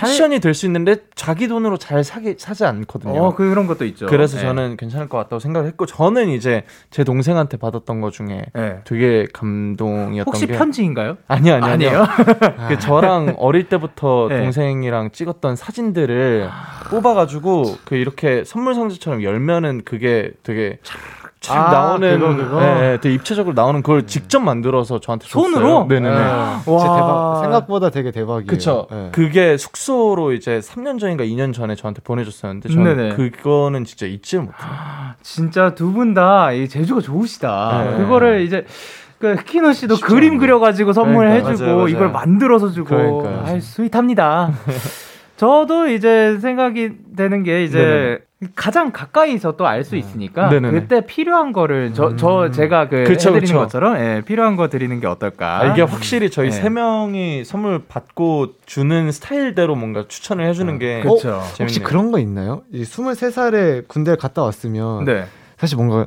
[0.00, 3.22] 패션이 될 수 있는데 자기 돈으로 잘 사기 사지 않거든요.
[3.22, 4.06] 어, 그런 것도 있죠.
[4.06, 4.42] 그래서 네.
[4.42, 8.80] 저는 괜찮을 것 같다고 생각을 했고 저는 이제 제 동생한테 받았던 것 중에 네.
[8.84, 11.18] 되게 감동이었던 혹시 게 편지인가요?
[11.28, 12.06] 아니 아니 아니에요?
[12.68, 14.38] 그 저랑 어릴 때부터 네.
[14.38, 16.48] 동생이랑 찍었던 사진들을
[16.90, 20.78] 뽑아 가지고 그 이렇게 선물 상자처럼 열면은 그게 되게
[21.40, 22.62] 촥 아, 나오는 그거, 그거?
[22.62, 25.52] 예, 예, 되게 입체적으로 나오는 그걸 직접 만들어서 저한테 줬어요.
[25.52, 25.86] 손으로?
[25.88, 26.08] 네네네.
[26.14, 26.24] 네.
[26.64, 27.40] 진짜 대박.
[27.42, 28.46] 생각보다 되게 대박이에요.
[28.46, 28.86] 그쵸.
[28.90, 29.10] 네.
[29.12, 33.14] 그게 숙소로 이제 3년 전인가 2년 전에 저한테 보내줬었는데 저는 네네.
[33.14, 34.54] 그거는 진짜 잊지 못해요.
[35.22, 37.84] 진짜 두 분다이 재주가 좋으시다.
[37.84, 37.96] 네.
[37.98, 38.64] 그거를 이제
[39.18, 40.38] 그 키노 씨도 그림.
[40.38, 41.88] 그려가지고 선물해주고 그러니까.
[41.88, 43.44] 이걸 만들어서 주고 그러니까요.
[43.46, 44.52] 아이, 스윗합니다.
[45.36, 48.18] 저도 이제 생각이 되는 게 이제
[48.54, 50.70] 가장 가까이서 또 알 수 있으니까 네네네.
[50.80, 53.58] 그때 필요한 거를 저, 저 제가 그 그쵸, 해드리는 그쵸.
[53.58, 55.60] 것처럼 예, 필요한 거 드리는 게 어떨까?
[55.60, 56.52] 아, 이게 확실히 저희 네.
[56.52, 61.30] 세 명이 선물 받고 주는 스타일대로 뭔가 추천을 해주는 게 그쵸.
[61.34, 61.80] 어, 혹시.
[61.80, 62.62] 그런 거 있나요?
[62.72, 65.24] 이 23살에 군대를 갔다 왔으면 네.
[65.58, 66.06] 사실 뭔가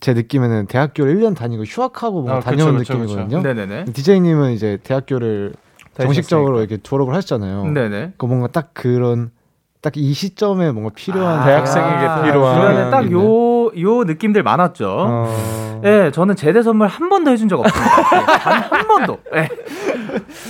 [0.00, 3.42] 제 느낌에는 대학교를 1년 다니고 휴학하고 뭔가 아, 다녀온 그쵸, 느낌이거든요.
[3.42, 3.84] 네네네.
[3.92, 5.52] DJ님은 이제 대학교를
[6.04, 6.60] 정식적으로.
[6.60, 7.64] 이렇게 졸업을 하셨잖아요.
[7.66, 8.12] 네네.
[8.18, 9.30] 그 뭔가 딱 그런
[9.80, 14.86] 딱 이 시점에 뭔가 필요한 아, 대학생에게 아, 필요한 주변에 딱요요 느낌들 많았죠.
[14.88, 15.80] 어.
[15.84, 17.92] 예, 저는 제대 선물 한 번도 해준 적 없습니다.
[18.20, 19.18] 예, 단한 번도.
[19.36, 19.48] 예.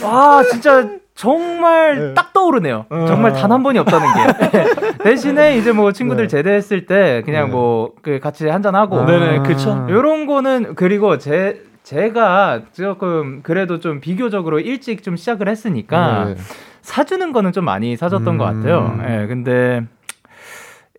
[0.03, 2.87] 아, 진짜 정말 딱 떠오르네요.
[3.07, 4.59] 정말 단 한 번이 없다는 게.
[4.59, 4.67] 예.
[5.05, 6.29] 대신에 이제 뭐 친구들 네.
[6.29, 7.51] 제대했을 때 그냥 네.
[7.53, 9.05] 뭐그 같이 한잔 하고.
[9.05, 9.87] 네네, 그쵸.
[9.91, 16.35] 요런 거는 그리고 제 제가 조금 그래도 좀 비교적으로 일찍 좀 시작을 했으니까 네.
[16.83, 18.39] 사주는 거는 좀 많이 사줬던 음.
[18.39, 19.01] 것 같아요.
[19.09, 19.83] 예, 근데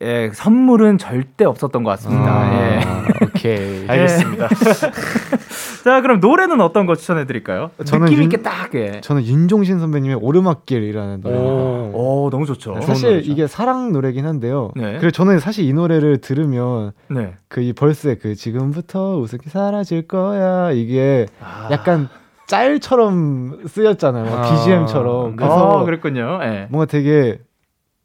[0.02, 2.54] 예, 선물은 절대 없었던 것 같습니다.
[2.54, 2.80] 예.
[2.84, 3.88] 아, 오케이.
[3.88, 4.50] 알겠습니다.
[5.84, 7.72] 자, 그럼 노래는 어떤 거 추천해 드릴까요?
[7.86, 9.02] 저는 느낌 윤- 있게 딱 예.
[9.02, 11.36] 저는 윤종신 선배님의 오르막길이라는 노래.
[11.38, 11.92] 오.
[11.94, 12.74] 오, 너무 좋죠.
[12.76, 13.32] 네, 사실 노래죠.
[13.32, 14.72] 이게 사랑 노래긴 한데요.
[14.76, 14.94] 네.
[15.00, 17.34] 그리고 저는 사실 이 노래를 들으면 네.
[17.48, 21.26] 그이 벌스의 그 지금부터 웃음기 사라질 거야 이게
[21.72, 22.10] 약간
[22.48, 24.34] 짤처럼 쓰였잖아요.
[24.34, 25.30] 아, BGM처럼.
[25.32, 25.36] 네.
[25.38, 26.40] 그래서 아, 그랬군요.
[26.44, 26.68] 예.
[26.70, 27.40] 뭔가 되게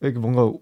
[0.01, 0.53] 이렇게 뭔가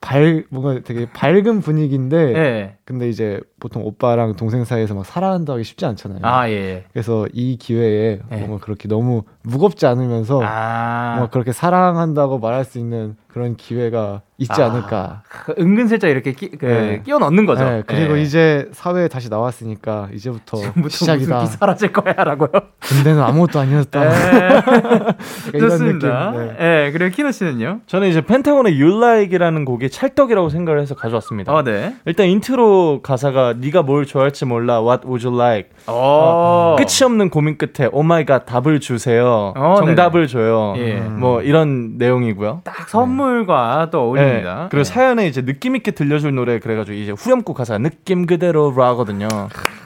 [0.00, 2.76] 밝 뭔가 되게 밝은 분위기인데 예.
[2.92, 6.18] 근데 이제 보통 오빠랑 동생 사이에서 막 사랑한다 하기 쉽지 않잖아요.
[6.24, 6.84] 아, 예.
[6.92, 8.36] 그래서 이 기회에 네.
[8.40, 11.14] 뭔가 그렇게 너무 무겁지 않으면서 아.
[11.16, 14.66] 뭔가 그렇게 사랑한다고 말할 수 있는 그런 기회가 있지 아.
[14.66, 15.22] 않을까.
[15.26, 17.02] 그 은근슬쩍 이렇게 끼, 그, 네.
[17.02, 17.64] 끼워 넣는 거죠.
[17.64, 18.22] 네, 그리고 예.
[18.22, 21.46] 이제 사회에 다시 나왔으니까 이제부터 지금부터 시작이다.
[21.46, 22.50] 사라질 거야라고요.
[22.80, 24.02] 군대는 아무것도 아니었다.
[25.54, 26.32] 이런 좋습니다.
[26.32, 26.56] 느낌.
[26.58, 26.86] 네.
[26.86, 27.80] 예, 그리고 키노 씨는요?
[27.86, 31.54] 저는 이제 펜타곤의 You Like이라는 곡이 찰떡이라고 생각을 해서 가져왔습니다.
[31.54, 31.96] 어, 네.
[32.04, 36.76] 일단 인트로 가사가 네가 뭘 좋아할지 몰라 What would you like 어.
[36.78, 40.94] 끝이 없는 고민 끝에 oh my god 답을 주세요 어, 정답을 줘요 예.
[41.00, 44.54] 뭐 이런 내용이고요 딱 선물과 또 어울립니다.
[44.62, 44.66] 네.
[44.70, 44.84] 그리고 예.
[44.84, 49.28] 사연에 이제 느낌 있게 들려줄 노래 그래가지고 이제 후렴구 가사 느낌 그대로라거든요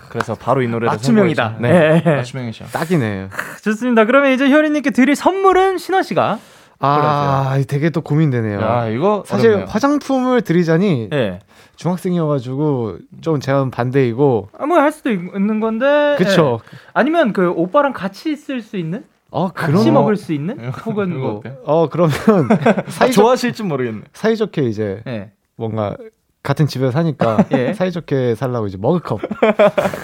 [0.09, 1.56] 그래서 바로 이 노래를 맞춤형이다.
[1.61, 2.11] 네 예.
[2.16, 3.28] 맞춤형이죠 딱이네.
[3.62, 4.06] 좋습니다.
[4.06, 6.38] 그러면 이제 효리님께 드릴 선물은 신원 씨가.
[6.78, 8.61] 아, 되게 또 고민되네요.
[8.61, 9.68] 야 이거 사실 어렵네요.
[9.68, 11.38] 화장품을 드리자니 예.
[11.76, 14.48] 중학생이어가지고 좀 제가 반대이고.
[14.58, 16.16] 아무 할 수도 있- 있는 건데.
[16.18, 16.60] 그쵸.
[16.72, 16.78] 예.
[16.94, 19.04] 아니면 그 오빠랑 같이 있을 수 있는?
[19.30, 20.70] 어 같이 그런 먹을 수 있는?
[20.86, 21.42] 혹은 뭐.
[21.64, 22.12] 어 그러면
[22.64, 25.30] 아, 사이좋 좋아하실지 모르겠네 사이좋게 이제 예.
[25.56, 25.96] 뭔가
[26.42, 27.72] 같은 집에서 사니까 예.
[27.74, 29.20] 사이좋게 살라고 이제 머그컵.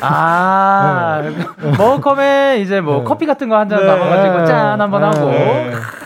[0.01, 1.23] 아,
[1.79, 3.05] 머그컵에 이제 뭐 네.
[3.05, 3.87] 커피 같은 거 한잔 네.
[3.87, 5.31] 담아가지고 짠 한번 하고.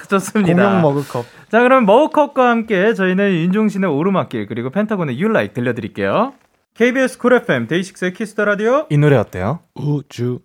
[0.08, 0.16] 네.
[0.16, 0.64] 크, 좋습니다.
[0.64, 1.24] 공용 머그컵.
[1.50, 6.32] 자, 그럼 머그컵과 함께 저희는 윤종신의 오르막길 그리고 펜타곤의 You Like 들려드릴게요.
[6.74, 8.86] KBS 쿨 FM 데이식스의 키스 더 라디오.
[8.90, 9.60] 이 노래 어때요?
[9.74, 10.40] 우주.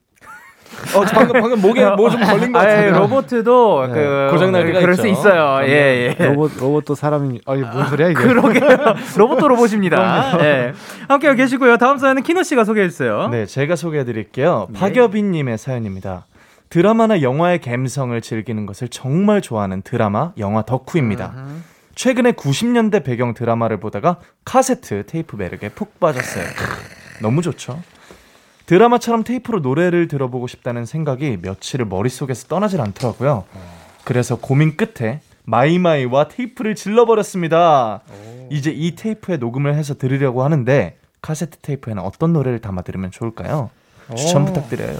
[0.95, 3.93] 어 방금 방금 목에 뭐 좀 걸린 것 아, 예, 같은데 로보트도 네.
[3.93, 5.01] 그 고장날 때가 그럴 있죠.
[5.01, 5.67] 수 있어요.
[5.67, 6.25] 예, 예.
[6.27, 8.21] 로봇 로봇도 사람이 아니 뭔 소리야 이게?
[8.21, 8.77] 그러게요.
[9.17, 10.39] 로봇도 로봇입니다.
[10.45, 10.71] 예.
[11.09, 11.75] 함께 계시고요.
[11.77, 13.27] 다음 사연은 키노 씨가 소개해 주세요.
[13.29, 14.69] 네, 제가 소개해 드릴게요.
[14.73, 16.25] 박여빈 님의 사연입니다.
[16.71, 21.35] 드라마나 영화의 감성을 즐기는 것을 정말 좋아하는 드라마, 영화 덕후입니다.
[21.95, 26.45] 최근에 90년대 배경 드라마를 보다가 카세트 테이프 매력에 푹 빠졌어요.
[27.21, 27.81] 너무 좋죠?
[28.67, 33.43] 드라마처럼 테이프로 노래를 들어보고 싶다는 생각이 며칠을 머릿속에서 떠나질 않더라고요.
[34.05, 37.99] 그래서 고민 끝에 마이마이와 테이프를 질러버렸습니다.
[38.49, 43.69] 이제 이 테이프에 녹음을 해서 들으려고 하는데 카세트 테이프에는 어떤 노래를 담아 들으면 좋을까요?
[44.15, 44.97] 추천 부탁드려요.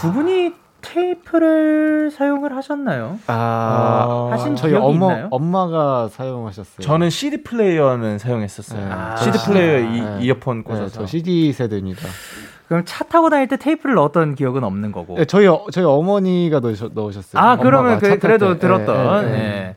[0.00, 3.18] 두 분이 테이프를 사용을 하셨나요?
[3.26, 5.28] 아, 하신 저희 기억이 어머 있나요?
[5.30, 6.80] 엄마가 사용하셨어요.
[6.80, 8.80] 저는 CD 플레이어는 사용했었어요.
[8.80, 8.90] 네.
[8.90, 9.16] 아.
[9.16, 10.18] CD 플레이어에 이, 네.
[10.22, 10.88] 이어폰 네, 꽂아서.
[11.00, 12.02] 저 CD 세대입니다.
[12.68, 15.16] 그럼 차 타고 다닐 때 테이프를 넣었던 기억은 없는 거고.
[15.16, 17.42] 네, 저희 어, 저희 어머니가 넣으셨, 넣으셨어요.
[17.42, 18.60] 아, 그러면 그, 그래도 때.
[18.60, 19.26] 들었던.
[19.26, 19.38] 네, 네, 예.
[19.38, 19.76] 네.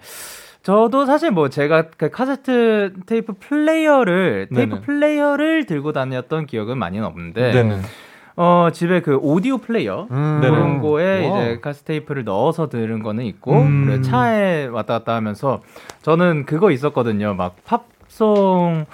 [0.61, 4.81] 저도 사실 뭐 제가 그 카세트 테이프 플레이어를 테이프 네네.
[4.85, 7.81] 플레이어를 들고 다녔던 기억은 많이는 없는데 네네.
[8.35, 10.39] 어 집에 그 오디오 플레이어 음.
[10.41, 11.41] 그런 거에 와.
[11.41, 13.85] 이제 카세트 테이프를 넣어서 들은 거는 있고 음.
[13.85, 15.61] 그리고 차에 왔다 갔다 하면서
[16.01, 18.85] 저는 그거 있었거든요 막 팝송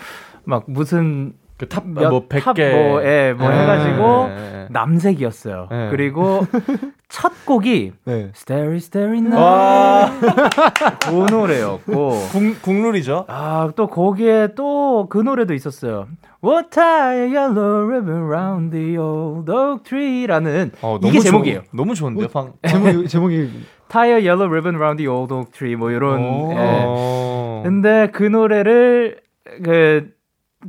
[0.43, 2.41] 막 무슨 그 탑, 몇 뭐, 100개.
[2.43, 3.60] 탑 뭐, 예, 뭐 네.
[3.62, 4.67] 해가지고 네.
[4.69, 5.67] 남색이었어요.
[5.69, 5.88] 네.
[5.91, 6.45] 그리고
[7.10, 8.32] 첫 곡이 네.
[8.36, 10.12] Starry Starry Night 와,
[11.00, 13.26] 그 노래였고 국, 국룰이죠.
[13.28, 16.08] 아 또 거기에 또 그 노래도 있었어요.
[16.43, 21.60] What tie a yellow ribbon round the old oak tree라는 어, 이게 너무 제목이에요.
[21.62, 22.54] 좋, 너무 좋은데요, 방.
[22.67, 23.50] 제목이 제목이
[23.89, 26.52] Tie a yellow ribbon round the old oak tree 뭐 이런 오.
[26.54, 26.56] 예.
[26.60, 27.62] 어.
[27.65, 29.19] 근데 그 노래를
[29.63, 30.18] 그 저-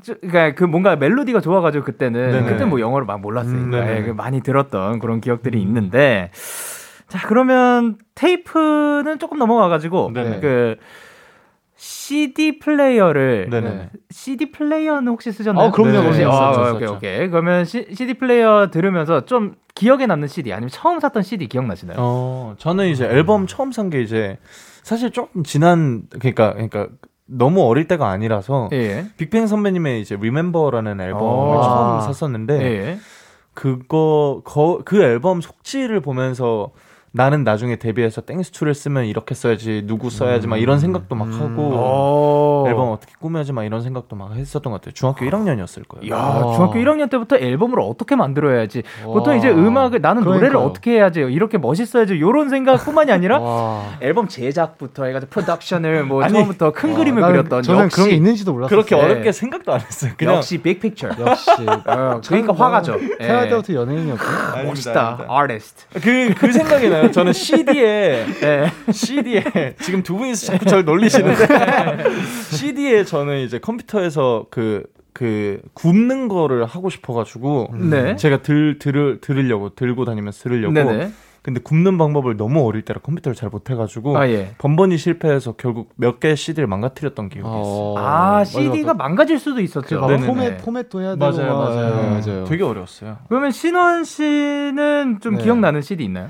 [0.04, 2.48] 그러니까 그 뭔가 멜로디가 좋아가지고 그때는 네네.
[2.48, 3.88] 그때 뭐 영어를 막 몰랐으니까 음.
[3.88, 6.30] 예, 그 많이 들었던 그런 기억들이 있는데
[7.08, 10.40] 자 그러면 테이프는 조금 넘어가가지고 네네.
[10.40, 10.76] 그
[11.76, 13.90] CD 플레이어를 네네.
[14.10, 15.68] CD 플레이어는 혹시 쓰셨나요?
[15.68, 16.20] 어, 그럼요, 혹시?
[16.20, 16.36] 그럼요.
[16.36, 16.96] 아, 오케이 썼죠.
[16.96, 21.96] 오케이 그러면 시, CD 플레이어 들으면서 좀 기억에 남는 CD 아니면 처음 샀던 CD 기억나시나요?
[21.98, 24.38] 어, 저는 이제 앨범 처음 산 게 이제
[24.82, 26.88] 사실 조금 지난 그러니까 그러니까
[27.30, 29.06] 너무 어릴 때가 아니라서 예.
[29.16, 31.62] 빅뱅 선배님의 이제 Remember라는 앨범을 아.
[31.62, 32.98] 처음 샀었는데 예.
[33.54, 36.70] 그거 거, 그 앨범 속지를 보면서
[37.12, 41.72] 나는 나중에 데뷔해서 Thanks to를 쓰면 이렇게 써야지 누구 써야지 막 이런 생각도 막 하고
[41.74, 42.64] 어.
[42.68, 44.94] 앨범 어떻게 꾸며야지 막 이런 생각도 막 했었던 것 같아요.
[44.94, 46.14] 중학교 1학년이었을 거예요.
[46.14, 46.52] 야, 아.
[46.54, 48.84] 중학교 1학년 때부터 앨범을 어떻게 만들어야지.
[49.02, 49.36] 보통 와.
[49.36, 50.70] 이제 음악을 나는 노래를 그러니까요.
[50.70, 53.84] 어떻게 해야지 이렇게 멋있어야지 이런 생각뿐만이 아니라 와.
[54.00, 58.14] 앨범 제작부터 해가지고 프로덕션을 뭐 아니, 처음부터 큰 와, 그림을 그렸던 저는 역시 그런 게
[58.14, 58.68] 있는지도 몰랐어요.
[58.68, 59.02] 그렇게 네.
[59.02, 60.12] 어렵게 생각도 안 했어요.
[60.16, 61.08] 그냥 역시 big picture.
[61.18, 61.50] 역시.
[61.86, 62.98] 어, 그러니까 화가죠.
[63.00, 63.26] 예.
[63.26, 64.38] 태어날 때부터 연예인이었구나.
[64.52, 65.00] 아닙니다, 멋있다.
[65.00, 65.34] 아닙니다.
[65.40, 65.84] 아티스트.
[66.00, 66.99] 그, 그 생각이 나요.
[67.10, 68.72] 저는 CD에, 예.
[68.92, 71.46] CD에, 지금 두 분이서 자꾸 저를 놀리시는데,
[72.52, 78.16] CD에 저는 이제 컴퓨터에서 그, 그, 굽는 거를 하고 싶어가지고, 네.
[78.16, 80.72] 제가 들, 들을, 들으려고, 들고 다니면서 들으려고.
[80.72, 81.10] 네네.
[81.42, 84.54] 근데 굽는 방법을 너무 어릴 때라 컴퓨터를 잘 못해가지고, 아 예.
[84.58, 87.62] 번번이 실패해서 결국 몇 개의 CD를 망가뜨렸던 기억이 있어요.
[87.62, 89.08] 어, 아 맞아, CD가 맞아.
[89.08, 90.00] 망가질 수도 있었죠.
[90.00, 90.26] 막 네네네.
[90.26, 91.94] 포맷 포맷도 해야 되고 맞아요, 막, 맞아요.
[91.94, 92.44] 네, 맞아요.
[92.44, 93.16] 되게 어려웠어요.
[93.28, 95.44] 그러면 신원 씨는 좀 네.
[95.44, 96.28] 기억나는 CD 있나요?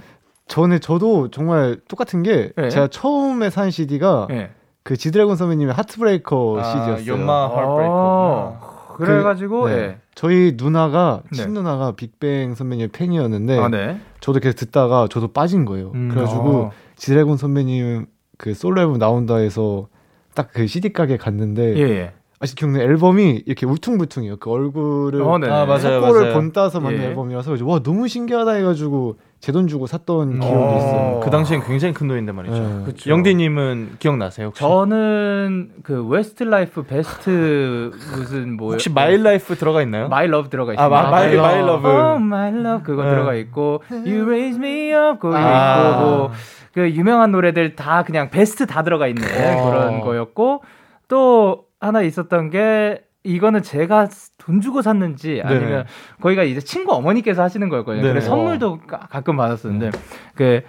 [0.50, 2.68] 전에 저도 정말 똑같은 게 네.
[2.68, 4.50] 제가 처음에 산 CD가 예.
[4.82, 7.12] 그 지드래곤 선배님의 Heartbreaker 아, CD였어요.
[7.12, 7.94] 연마 Heartbreaker.
[7.94, 9.74] 어, 그래가지고 네.
[9.74, 9.98] 예.
[10.14, 11.36] 저희 누나가 네.
[11.38, 14.00] 친누나가 빅뱅 선배님의 팬이었는데 아 네.
[14.20, 15.92] 저도 계속 듣다가 저도 빠진 거예요.
[15.94, 16.08] 음.
[16.10, 16.70] 그래가지고 어.
[16.96, 19.86] 지드래곤 선배님 그 솔로 앨범 나온다 해서
[20.34, 21.82] 딱 그 CD 가게 갔는데 예.
[21.82, 22.12] 예.
[22.42, 24.38] 아직 기억나 앨범이 이렇게 울퉁불퉁해요.
[24.38, 25.46] 그 얼굴을 어, 네.
[25.50, 26.00] 아, 맞아요.
[26.00, 26.32] 를 맞아요.
[26.32, 27.08] 본 따서 만든 예.
[27.08, 30.76] 앨범이라서 와 너무 신기하다 해가지고 제 돈 주고 샀던 기억이 어.
[30.78, 31.20] 있어요.
[31.22, 32.54] 그 당시엔 굉장히 큰 돈인데 말이죠.
[32.56, 32.84] 네.
[32.86, 33.10] 그쵸.
[33.10, 34.46] 영디님은 기억나세요?
[34.48, 34.60] 혹시?
[34.60, 40.08] 저는 그 웨스트 라이프 베스트 무슨 뭐 혹시 My Life 들어가 있나요?
[40.08, 40.86] My Love 들어가 있어요.
[40.86, 41.88] 아, 마- My- My Love.
[41.88, 43.10] Oh, my love 그거 네.
[43.10, 45.90] 들어가 있고 You raise me up 그거 아.
[45.90, 46.30] 있고 뭐
[46.72, 50.62] 그 유명한 노래들 다 그냥 베스트 다 들어가 있는 그런 거였고
[51.08, 55.84] 또 하나 있었던 게 이거는 제가 돈 주고 샀는지 아니면 네네.
[56.20, 58.02] 거기가 이제 친구 어머니께서 하시는 거였거든요.
[58.02, 58.12] 네네.
[58.14, 59.90] 그래서 선물도 가, 가끔 받았었는데
[60.34, 60.62] 그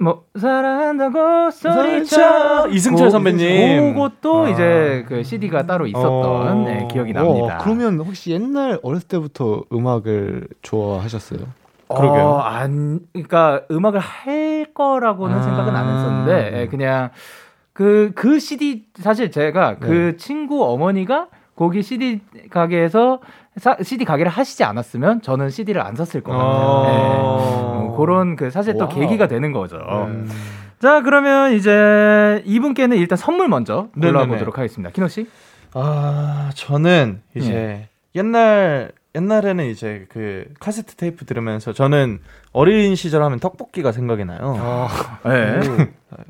[0.00, 3.94] 뭐 사랑한다고 소리쳐 이승철 선배님.
[3.94, 4.48] 그것도 아.
[4.48, 6.64] 이제 그 CD가 따로 있었던 어.
[6.64, 7.56] 네, 기억이 납니다.
[7.56, 11.40] 어, 그러면 혹시 옛날 어렸을 때부터 음악을 좋아하셨어요?
[11.88, 12.24] 그러게요.
[12.24, 15.42] 어, 안, 그러니까 음악을 할 거라고는 아.
[15.42, 17.10] 생각은 안 했었는데 예, 그냥
[17.76, 23.20] 그 그 CD 사실 제가 그 친구 어머니가 거기 CD 가게에서
[23.56, 26.46] 사- CD 가게를 하시지 않았으면 저는 CD를 안 샀을 것 같아요.
[26.48, 26.86] 어.
[26.88, 27.88] 예.
[27.88, 28.88] 어, 그런 그 사실 또 와우.
[28.94, 29.76] 계기가 되는 거죠.
[29.76, 30.26] 음.
[30.80, 33.88] 자 그러면 이제 이분께는 일단 선물 먼저.
[34.00, 34.90] 골라보도록 하겠습니다.
[34.92, 35.26] 키노 씨.
[35.74, 42.20] 아, 저는 이제 옛날 옛날에는 이제 그 카세트 테이프 들으면서 저는
[42.52, 44.88] 어린 시절 하면 떡볶이가 생각이 나요.
[45.24, 45.60] 네.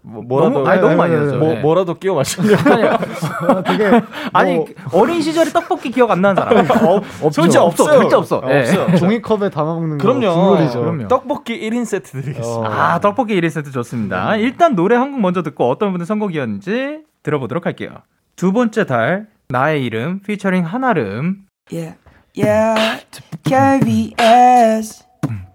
[0.03, 1.37] 뭐, 뭐라도 너무, 아니, 너무 많이 했죠.
[1.39, 1.61] 뭐, 네.
[1.61, 2.63] 뭐라도 끼워 맞추려고.
[3.49, 4.01] 아, 되게
[4.33, 7.31] 아니 뭐 어린 시절에 떡볶이 기억 안 나는 사람 없죠.
[7.31, 7.85] 솔직히 없어.
[7.85, 8.39] 절대 없어.
[8.39, 8.61] 어, 예.
[8.61, 8.97] 없어요.
[8.97, 10.35] 종이컵에 담아 먹는 거 그럼요.
[10.35, 10.81] 국룰이죠.
[10.81, 11.09] 그럼요.
[11.09, 12.69] 떡볶이 1인 세트 드리겠습니다.
[12.69, 12.73] 어.
[12.73, 14.37] 아, 떡볶이 1인 세트 좋습니다.
[14.37, 17.91] 일단 노래 한 곡 먼저 듣고 어떤 분의 선곡이었는지 들어보도록 할게요.
[18.37, 21.39] 두 번째 달, 나의 이름, 피처링 한아름.
[21.73, 21.97] Yeah,
[22.37, 23.01] yeah.
[23.45, 25.05] KBS,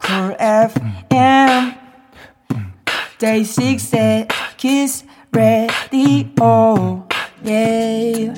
[0.04, 1.78] Cool FM,
[3.20, 7.08] Day 6 at Kiss Radio.
[7.44, 8.34] Yeah.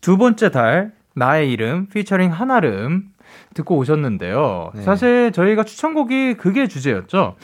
[0.00, 3.10] 두 번째 달, 나의 이름, 피처링 한아름.
[3.54, 4.70] 듣고 오셨는데요.
[4.74, 4.82] 네.
[4.82, 7.36] 사실 저희가 추천곡이 그게 주제였죠.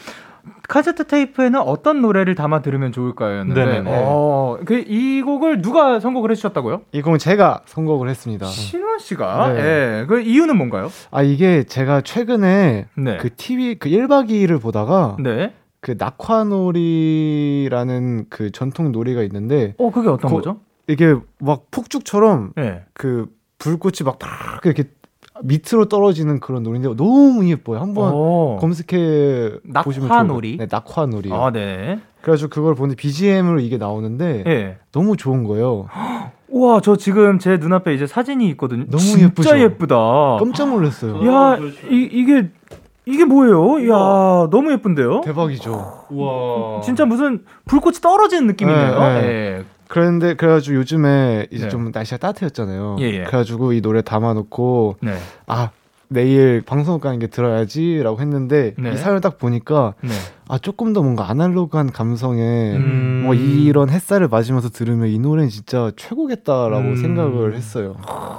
[0.68, 3.90] 카세트 테이프에는 어떤 노래를 담아 들으면 좋을까였는데, 네네네.
[3.92, 6.82] 어, 그이 곡을 누가 선곡을 해주셨다고요?
[6.92, 8.46] 이 곡은 제가 선곡을 했습니다.
[8.46, 9.52] 신원 씨가.
[9.52, 9.60] 네.
[9.60, 10.04] 예.
[10.08, 10.88] 그 이유는 뭔가요?
[11.10, 13.16] 아 이게 제가 최근에 네.
[13.18, 15.52] 그 TV 그 1박 2일을 보다가 네.
[15.80, 15.96] 그
[17.02, 20.60] 낙화놀이라는 그 전통 놀이가 있는데 어, 그게 어떤 그- 거죠?
[20.88, 22.82] 이게 막 폭죽처럼 네.
[22.92, 23.26] 그
[23.58, 24.84] 불꽃이 막딱 이렇게
[25.42, 27.80] 밑으로 떨어지는 그런 놀이인데 너무 예뻐요.
[27.80, 28.58] 한번 어.
[28.60, 29.52] 검색해
[29.84, 30.56] 보시면 낙화놀이?
[30.56, 31.34] 좋을 것- 네, 낙화 놀이요.
[31.34, 31.98] 아, 네.
[32.22, 34.76] 그래가지고 그걸 보는데 BGM으로 이게 나오는데 예.
[34.92, 35.86] 너무 좋은 거예요.
[36.48, 38.84] 우와, 저 지금 제 눈앞에 이제 사진이 있거든요.
[38.90, 39.58] 너무 진짜 예쁘죠?
[39.58, 39.96] 예쁘다.
[40.38, 41.26] 깜짝 놀랐어요.
[41.26, 41.58] 야,
[41.90, 42.50] 이, 이게
[43.06, 43.88] 이게 뭐예요?
[43.90, 45.22] 야, 너무 예쁜데요?
[45.22, 46.04] 대박이죠.
[46.10, 46.82] 우와.
[46.82, 48.98] 진짜 무슨 불꽃이 떨어지는 느낌이네요.
[49.00, 49.26] 네, 네.
[49.28, 49.64] 예.
[49.92, 51.68] 그런데 그래가지고 요즘에 이제 네.
[51.68, 52.96] 좀 날씨가 따뜻해졌잖아요.
[53.00, 53.18] 예, 예.
[53.24, 55.12] 그래가지고 이 노래 담아놓고 네.
[55.46, 55.68] 아
[56.08, 58.94] 내일 방송 가는 게 들어야지라고 했는데 네.
[58.94, 60.08] 이 사연을 딱 보니까 네.
[60.48, 63.22] 아 조금 더 뭔가 아날로그한 감성에 음.
[63.26, 66.96] 뭐 이런 햇살을 맞으면서 들으면 이 노래는 진짜 최고겠다라고 음.
[66.96, 67.96] 생각을 했어요.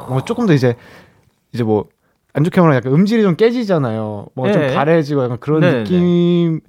[0.10, 0.76] 뭐 조금 더 이제
[1.54, 1.86] 이제 뭐
[2.34, 4.26] 안 좋게 말하면 약간 음질이 좀 깨지잖아요.
[4.34, 4.74] 뭐좀 예.
[4.74, 6.62] 바래지고 약간 그런 네, 느낌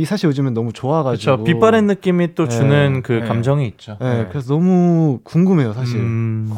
[0.00, 1.44] 이이 사실 요즘엔 너무 좋아가지고 그렇죠.
[1.44, 3.00] 빛바랜 느낌이 또 주는 네.
[3.02, 3.20] 그 네.
[3.28, 3.98] 감정이 있죠.
[4.00, 6.48] 네, 그래서 너무 궁금해요 사실 음.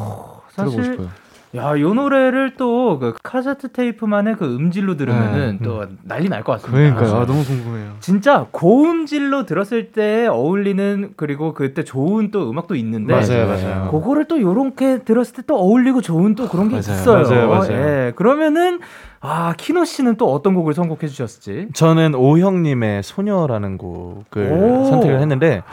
[0.55, 1.09] 들어보고 사실 싶어요.
[1.55, 5.63] 야, 요 노래를 또 그 카세트 테이프만의 그 음질로 들으면은 네.
[5.63, 6.95] 또 난리 날 것 같습니다.
[6.95, 7.21] 그러니까요.
[7.21, 7.97] 아, 너무 궁금해요.
[7.99, 13.91] 진짜 고음질로 들었을 때 어울리는 그리고 그때 좋은 또 음악도 있는데 맞아요, 맞아요.
[13.91, 16.79] 그거를 또 요렇게 들었을 때 또 어울리고 좋은 또 그런 게 맞아요.
[17.01, 17.23] 있어요.
[17.27, 17.71] 맞아요, 맞아요.
[18.07, 18.13] 예.
[18.15, 18.79] 그러면은
[19.25, 21.69] 아, 키노 씨는 또 어떤 곡을 선곡해 주셨을지?
[21.73, 24.83] 저는 오형님의 소녀라는 곡을 오.
[24.83, 25.63] 선택을 했는데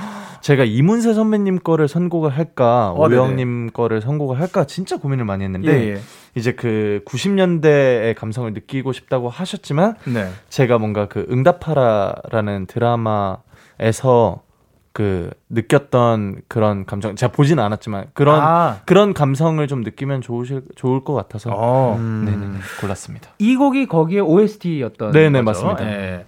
[0.41, 3.21] 제가 이문세 선배님 거를 선곡을 할까 어, 네네.
[3.21, 6.01] 오형님 거를 선곡을 할까 진짜 고민을 많이 했는데 예, 예.
[6.37, 10.29] 이제 그 90년대의 감성을 느끼고 싶다고 하셨지만 네.
[10.49, 14.43] 제가 뭔가 그 응답하라라는 드라마에서
[14.93, 18.81] 그 느꼈던 그런 감정 제가 보지는 않았지만 그런 아.
[18.87, 21.97] 그런 감성을 좀 느끼면 좋으실 좋을 것 같아서 어.
[21.97, 22.25] 음.
[22.25, 23.31] 네네 골랐습니다.
[23.39, 25.67] 이 곡이 거기에 OST였던 네네, 거죠?
[25.67, 25.93] 맞습니다.
[25.93, 26.25] 예.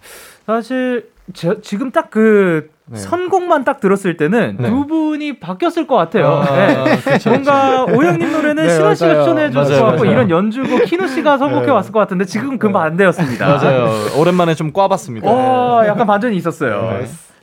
[0.46, 2.98] 사실 저, 지금 딱그 네.
[2.98, 4.68] 선곡만 딱 들었을 때는 네.
[4.68, 6.42] 두 분이 바뀌었을 것 같아요.
[6.46, 6.96] 아, 예.
[6.96, 9.14] 그쵸, 뭔가 오영님 노래는 네, 신원 씨가.
[9.20, 10.10] 추천해 줄것 같고 맞아요.
[10.10, 11.72] 이런 연주곡 키노 씨가 선곡해 네.
[11.72, 13.46] 왔을 것 같은데 지금 그 반대였습니다.
[13.46, 13.88] 맞아요.
[14.18, 15.30] 오랜만에 좀 꽈봤습니다.
[15.30, 17.00] 와, 약간 반전이 있었어요.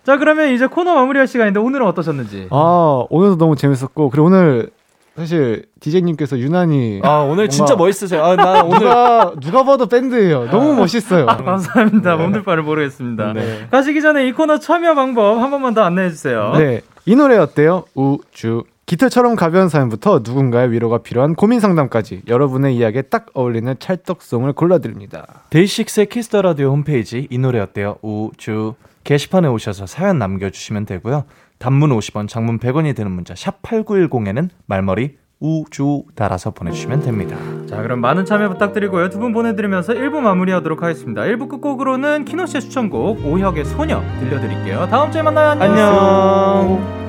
[0.09, 0.13] 네.
[0.13, 2.47] 자, 그러면 이제 코너 마무리할 시간인데 오늘은 어떠셨는지?
[2.49, 4.71] 아 오늘도 너무 재밌었고 그리고 오늘
[5.15, 8.23] 사실 디제이님께서 유난히 아 오늘 진짜 멋있으세요.
[8.23, 10.49] 아, 나 오늘 누가 누가 봐도 밴드예요.
[10.49, 11.27] 너무 멋있어요.
[11.27, 12.15] 아, 감사합니다.
[12.15, 13.33] 몸둘 바를 모르겠습니다.
[13.33, 13.67] 네.
[13.69, 16.53] 가시기 전에 이 코너 참여 방법 한 번만 더 안내해 주세요.
[16.57, 17.83] 네, 이 노래 어때요?
[17.93, 18.63] 우주.
[18.87, 25.43] 깃털처럼 가벼운 사연부터 누군가의 위로가 필요한 고민 상담까지 여러분의 이야기에 딱 어울리는 찰떡송을 골라드립니다.
[25.51, 27.97] 데이식스의 키스 더 라디오 홈페이지 이 노래 어때요?
[28.01, 28.73] 우주
[29.09, 31.23] 게시판에 오셔서 사연 남겨주시면 되고요.
[31.57, 37.35] 단문 50원, 장문 100원이 드는 문자 샵 #8910에는 말머리 우주 달아서 보내주시면 됩니다.
[37.67, 39.09] 자, 그럼 많은 참여 부탁드리고요.
[39.09, 41.23] 두 분 보내드리면서 1부 마무리하도록 하겠습니다.
[41.23, 44.87] 1부 끝곡으로는 키노 씨의 추천곡 오혁의 소녀 들려드릴게요.
[44.91, 45.49] 다음 주에 만나요.
[45.51, 45.69] 안녕.
[45.69, 47.08] 안녕.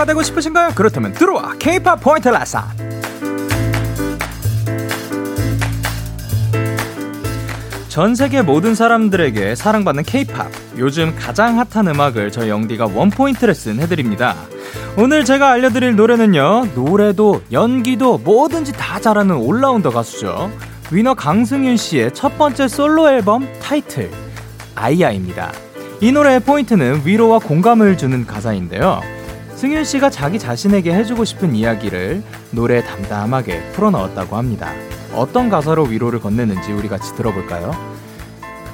[0.00, 0.70] 인싸가 되고 싶으신가요?
[0.74, 2.60] 그렇다면 들어와 K-pop 포인트 레슨.
[7.88, 10.48] 전 세계 모든 사람들에게 사랑받는 K-pop.
[10.78, 14.36] 요즘 가장 핫한 음악을 저희 영디가 원 포인트 레슨 해드립니다.
[14.96, 20.50] 오늘 제가 알려드릴 노래는요, 노래도 연기도 뭐든지 다 잘하는 올라운더 가수죠.
[20.90, 24.10] 위너 강승윤 씨의 첫 번째 솔로 앨범 타이틀,
[24.74, 25.52] 아이야입니다.
[26.00, 29.19] 이 노래의 포인트는 위로와 공감을 주는 가사인데요.
[29.60, 34.72] 승윤 씨가 자기 자신에게 해주고 싶은 이야기를 노래에 담담하게 풀어 넣었다고 합니다.
[35.14, 37.72] 어떤 가사로 위로를 건네는지 우리 같이 들어볼까요?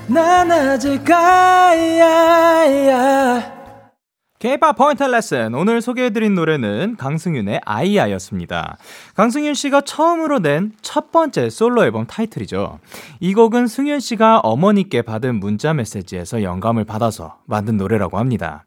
[0.06, 2.36] 난 아직 아이야
[4.38, 8.78] K-pop 포인트 레슨 오늘 소개해드린 노래는 강승윤의 아이아였습니다.
[9.16, 12.78] 강승윤 씨가 처음으로 낸 첫 번째 솔로 앨범 타이틀이죠.
[13.18, 18.66] 이 곡은 승윤 씨가 어머니께 받은 문자 메시지에서 영감을 받아서 만든 노래라고 합니다.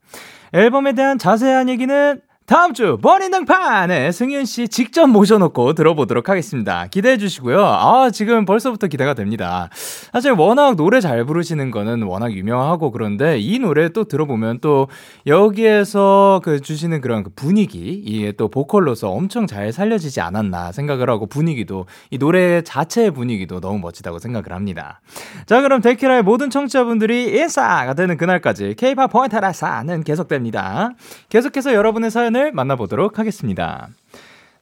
[0.54, 6.88] 앨범에 대한 자세한 얘기는 다음 주 버닝 등판에 승윤 씨 직접 모셔놓고 들어보도록 하겠습니다.
[6.88, 7.64] 기대해 주시고요.
[7.64, 9.70] 아, 지금 벌써부터 기대가 됩니다.
[10.12, 14.88] 사실 워낙 노래 잘 부르시는 거는 워낙 유명하고 그런데 이 노래 또 들어보면 또
[15.28, 21.28] 여기에서 그 주시는 그런 그 분위기, 이게 또 보컬로서 엄청 잘 살려지지 않았나 생각을 하고
[21.28, 25.02] 분위기도 이 노래 자체의 분위기도 너무 멋지다고 생각을 합니다.
[25.46, 30.94] 자, 그럼 데키라의 모든 청취자분들이 인싸가 되는 그날까지 K-pop 포인트 라사는 계속됩니다.
[31.30, 33.90] 계속해서 여러분의 사연을 만나보도록 하겠습니다.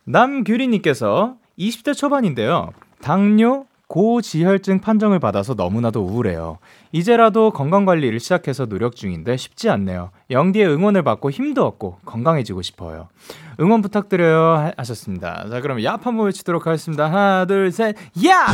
[0.06, 2.72] 남규리님께서 20대 초반인데요.
[3.02, 6.60] 당뇨, 고지혈증 판정을 받아서 너무나도 우울해요.
[6.92, 10.12] 이제라도 건강관리를 시작해서 노력 중인데 쉽지 않네요.
[10.30, 13.08] 영디의 응원을 받고 힘도 얻고 건강해지고 싶어요.
[13.60, 14.74] 응원 부탁드려요.
[14.78, 15.50] 하셨습니다.
[15.50, 17.06] 자, 그럼 얍 한번 외치도록 하겠습니다.
[17.06, 18.46] 하나, 둘, 셋, 야!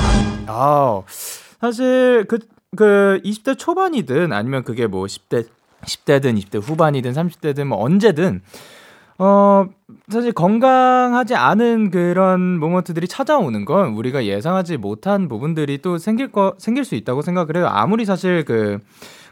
[0.46, 2.40] 아우, 사실 그,
[2.76, 5.48] 그 20대 초반이든 아니면 그게 뭐 10대,
[5.84, 8.42] 10대든 20대 후반이든 30대든 뭐 언제든
[9.20, 9.66] 어,
[10.10, 16.84] 사실 건강하지 않은 그런 모먼트들이 찾아오는 건 우리가 예상하지 못한 부분들이 또 생길 거, 생길
[16.84, 17.68] 수 있다고 생각을 해요.
[17.70, 18.80] 아무리 사실 그,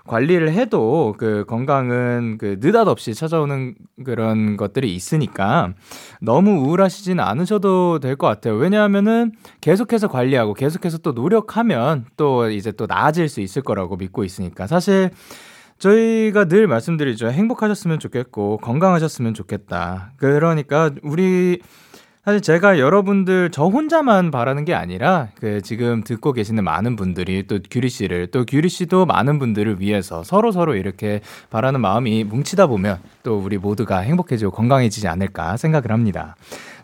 [0.08, 5.74] 관리를 해도 그 건강은 그 느닷없이 찾아오는 그런 것들이 있으니까
[6.20, 8.56] 너무 우울하시진 않으셔도 될 것 같아요.
[8.56, 14.66] 왜냐하면은 계속해서 관리하고 계속해서 또 노력하면 또 이제 또 나아질 수 있을 거라고 믿고 있으니까
[14.66, 15.12] 사실
[15.82, 17.32] 저희가 늘 말씀드리죠.
[17.32, 20.12] 행복하셨으면 좋겠고 건강하셨으면 좋겠다.
[20.18, 21.60] 그러니까 우리
[22.24, 27.58] 사실 제가 여러분들 저 혼자만 바라는 게 아니라 그 지금 듣고 계시는 많은 분들이 또
[27.72, 33.00] 규리 씨를 또 규리 씨도 많은 분들을 위해서 서로 서로 이렇게 바라는 마음이 뭉치다 보면
[33.24, 36.36] 또 우리 모두가 행복해지고 건강해지지 않을까 생각을 합니다.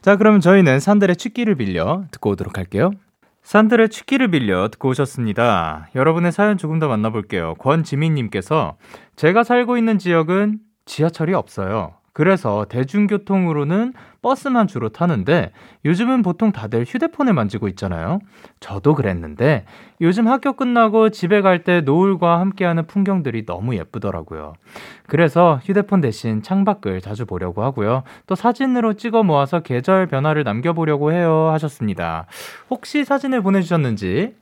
[0.02, 2.92] 자, 그럼 저희는 산들의 취기를 빌려 듣고 오도록 할게요.
[3.48, 5.88] 산들의 취기를 빌려 듣고 오셨습니다.
[5.96, 7.54] 여러분의 사연 조금 더 만나볼게요.
[7.60, 8.76] 권지민님께서
[9.16, 11.94] 제가 살고 있는 지역은 지하철이 없어요.
[12.18, 13.94] 그래서 대중교통으로는
[14.24, 15.52] 버스만 주로 타는데
[15.86, 18.18] 요즘은 보통 다들 휴대폰을 만지고 있잖아요.
[18.60, 19.66] 저도 그랬는데
[20.02, 24.54] 요즘 학교 끝나고 집에 갈 때 노을과 함께하는 풍경들이 너무 예쁘더라고요.
[25.06, 28.02] 그래서 휴대폰 대신 창밖을 자주 보려고 하고요.
[28.26, 32.26] 또 사진으로 찍어 모아서 계절 변화를 남겨보려고 해요 하셨습니다.
[32.72, 34.34] 혹시 사진을 보내주셨는지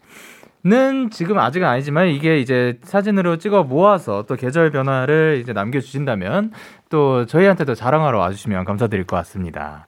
[0.66, 6.54] 는 지금 아직은 아니지만 이게 이제 사진으로 찍어 모아서 또 계절 변화를 이제 남겨주신다면
[6.90, 9.86] 또 저희한테도 자랑하러 와주시면 감사드릴 것 같습니다.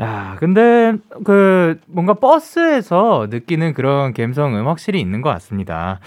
[0.00, 0.94] 야, 근데
[1.24, 6.00] 그 뭔가 버스에서 느끼는 그런 감성은 확실히 있는 것 같습니다.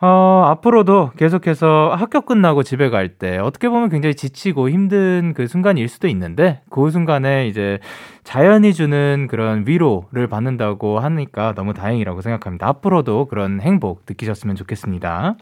[0.00, 5.88] 어, 앞으로도 계속해서 학교 끝나고 집에 갈 때 어떻게 보면 굉장히 지치고 힘든 그 순간일
[5.88, 7.80] 수도 있는데 그 순간에 이제
[8.22, 12.68] 자연이 주는 그런 위로를 받는다고 하니까 너무 다행이라고 생각합니다.
[12.68, 15.36] 앞으로도 그런 행복 느끼셨으면 좋겠습니다.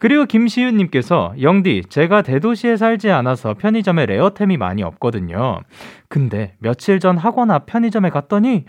[0.00, 5.60] 그리고 김시윤님께서 영디 제가 대도시에 살지 않아서 편의점에 레어템이 많이 없거든요.
[6.08, 8.64] 근데 며칠 전 학원 앞 편의점에 갔더니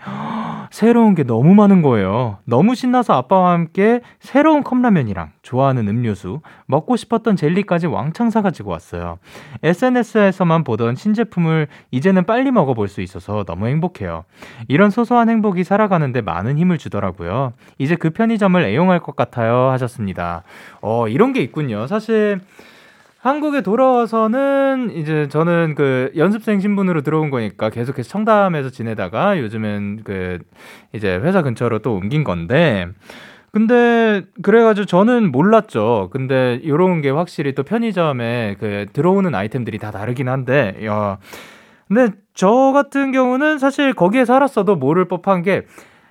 [0.70, 2.38] 새로운 게 너무 많은 거예요.
[2.44, 9.18] 너무 신나서 아빠와 함께 새로운 컵라면이랑 좋아하는 음료수, 먹고 싶었던 젤리까지 왕창 사가지고 왔어요.
[9.62, 14.24] SNS에서만 보던 신제품을 이제는 빨리 먹어볼 수 있어서 너무 행복해요.
[14.68, 17.54] 이런 소소한 행복이 살아가는데 많은 힘을 주더라고요.
[17.78, 19.70] 이제 그 편의점을 애용할 것 같아요.
[19.70, 20.44] 하셨습니다.
[20.82, 21.86] 어, 이런 게 있군요.
[21.88, 22.40] 사실,
[23.20, 30.38] 한국에 돌아와서는 이제 저는 그 연습생 신분으로 들어온 거니까 계속해서 청담에서 지내다가 요즘은 그
[30.94, 32.88] 이제 회사 근처로 또 옮긴 건데
[33.52, 36.08] 근데 그래가지고 저는 몰랐죠.
[36.12, 41.18] 근데 요런 게 확실히 또 편의점에 그 들어오는 아이템들이 다 다르긴 한데 야
[41.88, 45.66] 근데 저 같은 경우는 사실 거기에 살았어도 모를 법한 게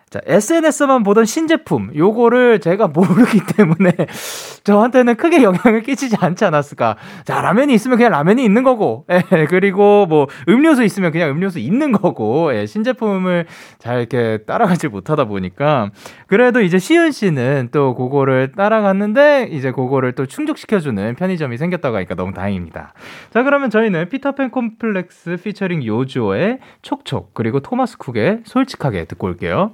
[0.09, 3.91] 자, SNS만 보던 신제품, 요거를 제가 모르기 때문에
[4.63, 6.97] 저한테는 크게 영향을 끼치지 않지 않았을까.
[7.25, 11.91] 자, 라면이 있으면 그냥 라면이 있는 거고, 예, 그리고 뭐 음료수 있으면 그냥 음료수 있는
[11.91, 13.45] 거고, 예, 신제품을
[13.77, 15.91] 잘 이렇게 따라가지 못하다 보니까
[16.25, 22.33] 그래도 이제 시은 씨는 또 그거를 따라갔는데 이제 그거를 또 충족시켜주는 편의점이 생겼다고 하니까 너무
[22.33, 22.93] 다행입니다.
[23.31, 29.73] 자, 그러면 저희는 피터팬 콤플렉스 피처링 요조의 촉촉, 그리고 토마스 쿡의 솔직하게 듣고 올게요.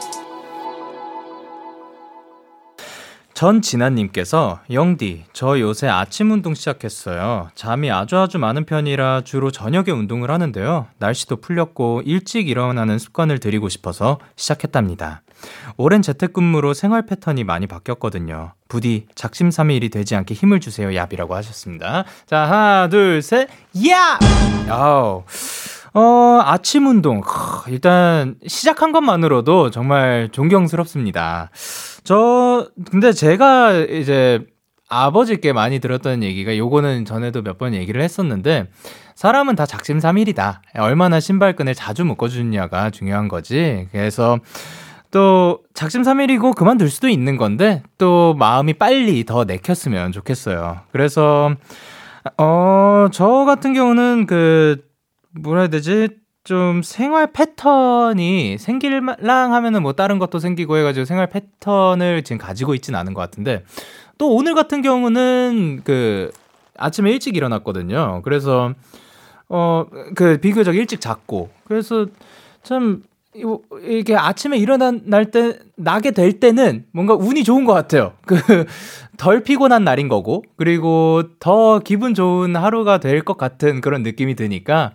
[3.41, 7.49] 전진아님께서 영디 저 요새 아침 운동 시작했어요.
[7.55, 10.85] 잠이 아주 아주 많은 편이라 주로 저녁에 운동을 하는데요.
[10.99, 15.23] 날씨도 풀렸고 일찍 일어나는 습관을 들이고 싶어서 시작했답니다.
[15.75, 18.53] 오랜 재택근무로 생활 패턴이 많이 바뀌었거든요.
[18.67, 20.89] 부디 작심삼일이 되지 않게 힘을 주세요.
[20.89, 22.05] 얍이라고 하셨습니다.
[22.27, 24.69] 자 하나 둘셋 얍.
[24.69, 25.23] 아우.
[25.93, 27.21] 어, 아침 운동.
[27.21, 31.49] 크, 일단 시작한 것만으로도 정말 존경스럽습니다.
[32.03, 34.45] 저 근데 제가 이제
[34.87, 38.67] 아버지께 많이 들었던 얘기가 요거는 전에도 몇 번 얘기를 했었는데
[39.15, 40.61] 사람은 다 작심삼일이다.
[40.79, 43.87] 얼마나 신발끈을 자주 묶어주느냐가 중요한 거지.
[43.91, 44.39] 그래서
[45.11, 50.79] 또 작심삼일이고 그만둘 수도 있는 건데 또 마음이 빨리 더 내켰으면 좋겠어요.
[50.93, 51.53] 그래서
[52.37, 54.81] 어, 저 같은 경우는 그
[55.33, 56.09] 뭐라 해야 되지?
[56.43, 62.95] 좀 생활 패턴이 생길랑 하면은 뭐 다른 것도 생기고 해가지고 생활 패턴을 지금 가지고 있진
[62.95, 63.63] 않은 것 같은데
[64.17, 66.31] 또 오늘 같은 경우는 그
[66.77, 68.21] 아침에 일찍 일어났거든요.
[68.23, 68.73] 그래서
[69.49, 72.07] 어 그 비교적 일찍 잤고 그래서
[72.63, 73.03] 참
[73.87, 78.13] 이게 아침에 일어날 때 나게 될 때는 뭔가 운이 좋은 것 같아요.
[78.25, 78.35] 그
[79.17, 84.93] 덜 피곤한 날인 거고 그리고 더 기분 좋은 하루가 될 것 같은 그런 느낌이 드니까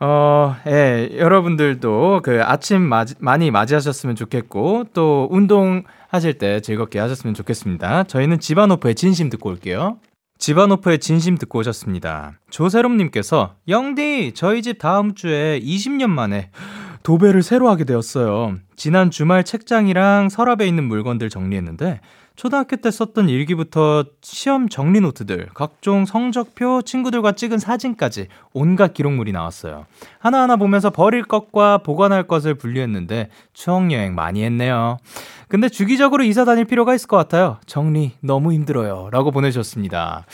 [0.00, 7.34] 어, 예, 여러분들도 그 아침 맞이, 많이 맞이하셨으면 좋겠고, 또 운동 하실 때 즐겁게 하셨으면
[7.34, 8.04] 좋겠습니다.
[8.04, 9.98] 저희는 지바노프의 진심 듣고 올게요.
[10.38, 12.38] 지바노프의 진심 듣고 오셨습니다.
[12.48, 16.50] 조세롬님께서, 영디, 저희 집 다음 주에 20년 만에
[17.02, 18.56] 도배를 새로 하게 되었어요.
[18.76, 22.00] 지난 주말 책장이랑 서랍에 있는 물건들 정리했는데,
[22.38, 29.86] 초등학교 때 썼던 일기부터 시험 정리 노트들, 각종 성적표, 친구들과 찍은 사진까지 온갖 기록물이 나왔어요.
[30.20, 34.98] 하나하나 보면서 버릴 것과 보관할 것을 분류했는데 추억 여행 많이 했네요.
[35.48, 37.58] 근데 주기적으로 이사 다닐 필요가 있을 것 같아요.
[37.66, 39.08] 정리 너무 힘들어요.
[39.10, 40.24] 라고 보내주셨습니다.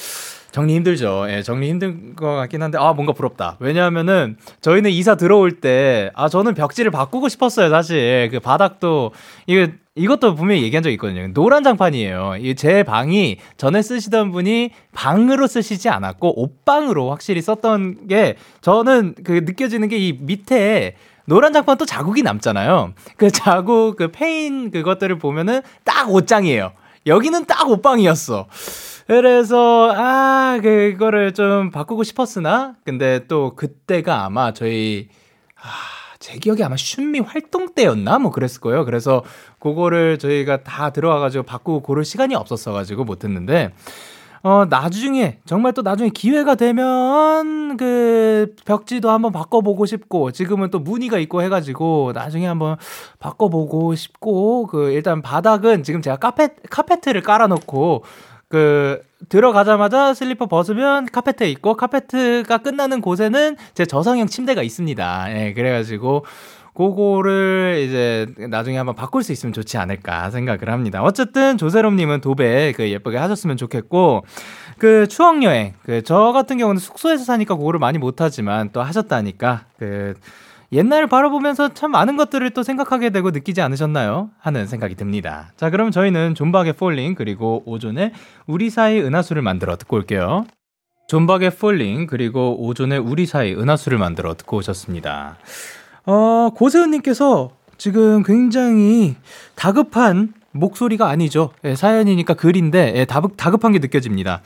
[0.55, 1.27] 정리 힘들죠.
[1.31, 3.57] 예, 정리 힘든 것 같긴 한데, 아, 뭔가 부럽다.
[3.59, 8.29] 왜냐하면은, 저희는 이사 들어올 때, 아, 저는 벽지를 바꾸고 싶었어요, 사실.
[8.31, 9.11] 그 바닥도,
[9.49, 11.27] 이거, 이것도 분명히 얘기한 적 있거든요.
[11.35, 12.35] 노란 장판이에요.
[12.57, 19.89] 제 방이 전에 쓰시던 분이 방으로 쓰시지 않았고, 옷방으로 확실히 썼던 게, 저는 그 느껴지는
[19.89, 20.95] 게 이 밑에,
[21.25, 22.93] 노란 장판 또 자국이 남잖아요.
[23.17, 26.71] 그 자국, 그 패인 그것들을 보면은 딱 옷장이에요.
[27.07, 28.47] 여기는 딱 옷방이었어.
[29.07, 35.09] 그래서 아 그거를 좀 바꾸고 싶었으나 근데 또 그때가 아마 저희
[35.57, 35.69] 아,
[36.19, 38.85] 제 기억에 아마 Shoot Me 활동 때였나 뭐 그랬을 거예요.
[38.87, 39.23] 그래서
[39.59, 43.73] 그거를 저희가 다 들어와가지고 바꾸고 고를 시간이 없었어가지고 못 했는데
[44.43, 51.19] 어 나중에 정말 또 나중에 기회가 되면 그 벽지도 한번 바꿔보고 싶고 지금은 또 무늬가
[51.19, 52.77] 있고 해가지고 나중에 한번
[53.19, 58.03] 바꿔보고 싶고 그 일단 바닥은 지금 제가 카페 카페트를 깔아놓고
[58.55, 65.27] 그 들어가자마자 슬리퍼 벗으면 카페트에 있고 카페트가 끝나는 곳에는 제 저상형 침대가 있습니다.
[65.31, 66.25] 예, 그래가지고
[66.73, 71.03] 그거를 이제 나중에 한번 바꿀 수 있으면 좋지 않을까 생각을 합니다.
[71.03, 74.25] 어쨌든 조세롬님은 도배 그 예쁘게 하셨으면 좋겠고
[74.79, 80.15] 그 추억 여행 그 저 같은 경우는 숙소에서 사니까 그거를 많이 못하지만 또 하셨다니까 그
[80.75, 84.31] 옛날을 바라보면서 참 많은 것들을 또 생각하게 되고 느끼지 않으셨나요?
[84.41, 85.53] 하는 생각이 듭니다.
[85.57, 88.13] 자, 그럼 저희는 존박의 Falling 그리고 오존의
[88.47, 90.47] 우리 사이 은하수를 만들어 듣고 올게요.
[91.07, 95.37] 존박의 Falling 그리고 오존의 우리 사이 은하수를 만들어 듣고 오셨습니다.
[96.07, 99.15] 어, 고세훈님께서 지금 굉장히
[99.55, 101.53] 다급한 목소리가 아니죠.
[101.65, 104.43] 예, 사연이니까 글인데 예, 다급, 다급한 게 느껴집니다.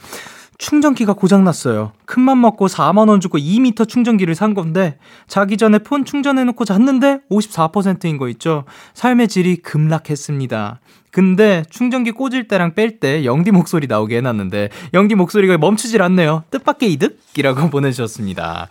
[0.59, 1.93] 충전기가 고장났어요.
[2.05, 8.27] 큰맘 먹고 4만원 주고 2미터 충전기를 산 건데, 자기 전에 폰 충전해놓고 잤는데 54%인 거
[8.29, 8.65] 있죠.
[8.93, 10.81] 삶의 질이 급락했습니다.
[11.11, 16.43] 근데 충전기 꽂을 때랑 뺄 때 영디 목소리 나오게 해놨는데, 영디 목소리가 멈추질 않네요.
[16.51, 18.67] 뜻밖의 이득이라고 보내주셨습니다.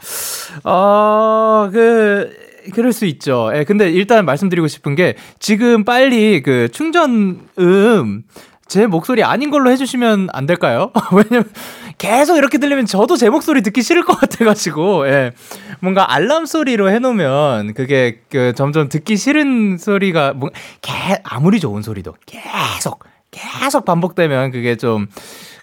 [0.64, 2.30] 어, 그,
[2.74, 3.50] 그럴 수 있죠.
[3.54, 8.24] 예, 근데 일단 말씀드리고 싶은 게, 지금 빨리 그 충전음,
[8.68, 10.92] 제 목소리 아닌 걸로 해주시면 안 될까요?
[11.12, 11.50] 왜냐면
[11.96, 15.32] 계속 이렇게 들리면 저도 제 목소리 듣기 싫을 것 같아가지고, 예.
[15.80, 20.50] 뭔가 알람 소리로 해놓으면 그게 그 점점 듣기 싫은 소리가, 뭐,
[20.82, 20.92] 개,
[21.24, 25.08] 아무리 좋은 소리도 계속, 계속 반복되면 그게 좀,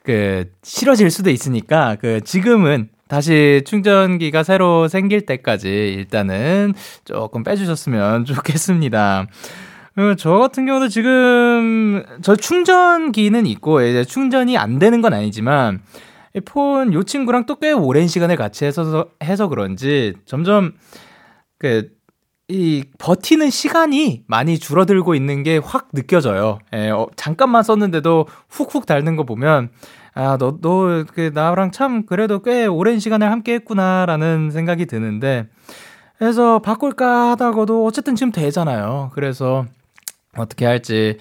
[0.04, 6.74] 그, 싫어질 수도 있으니까, 그, 지금은 다시 충전기가 새로 생길 때까지 일단은
[7.06, 9.28] 조금 빼주셨으면 좋겠습니다.
[10.18, 15.82] 저 같은 경우도 지금 저 충전기는 있고 이제 충전이 안 되는 건 아니지만
[16.46, 20.74] 폰 요 친구랑 또 꽤 오랜 시간을 같이 해서 해서 그런지 점점
[21.60, 21.90] 그
[22.48, 26.60] 이 버티는 시간이 많이 줄어들고 있는 게 확 느껴져요.
[26.76, 29.70] 예, 어, 잠깐만 썼는데도 훅훅 닳는 거 보면
[30.14, 35.48] 아, 너, 너, 그, 나랑 참, 그래도 꽤 오랜 시간을 함께 했구나라는 생각이 드는데,
[36.20, 39.12] 그래서 바꿀까 하다가도 어쨌든 지금 되잖아요.
[39.14, 39.66] 그래서
[40.38, 41.18] 어떻게 할지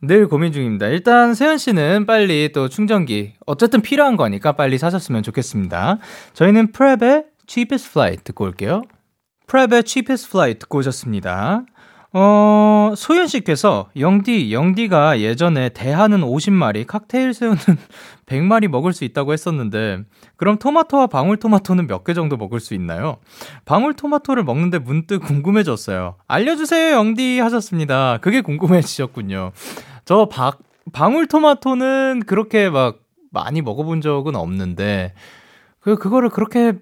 [0.00, 0.86] 늘 고민 중입니다.
[0.86, 5.98] 일단 세현 씨는 빨리 또 충전기 어쨌든 필요한 거니까 빨리 사셨으면 좋겠습니다.
[6.34, 8.82] 저희는 프랩의 Cheapest Flight 듣고 올게요.
[9.48, 11.64] 프랩의 Cheapest Flight 듣고 오셨습니다.
[12.12, 17.58] 어, 소연 씨께서 영디, 영디가 예전에 대하는 50마리, 칵테일 새우는
[18.28, 20.02] 100마리 먹을 수 있다고 했었는데
[20.36, 23.16] 그럼 토마토와 방울토마토는 몇 개 정도 먹을 수 있나요?
[23.64, 26.16] 방울토마토를 먹는데 문득 궁금해졌어요.
[26.28, 28.18] 알려주세요, 영디 하셨습니다.
[28.20, 29.52] 그게 궁금해지셨군요.
[30.04, 30.52] 저 바,
[30.92, 33.00] 방울토마토는 그렇게 막
[33.30, 35.14] 많이 먹어본 적은 없는데
[35.80, 36.74] 그 그거를 그렇게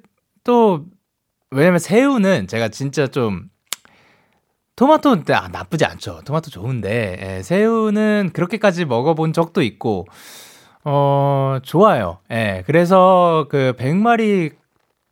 [0.45, 0.85] 또
[1.51, 3.45] 왜냐면 새우는 제가 진짜 좀
[4.77, 6.21] 토마토 아, 나쁘지 않죠.
[6.25, 10.07] 토마토 좋은데 예, 새우는 그렇게까지 먹어본 적도 있고
[10.89, 12.19] 어 좋아요.
[12.31, 14.53] 예, 그래서 그 100마리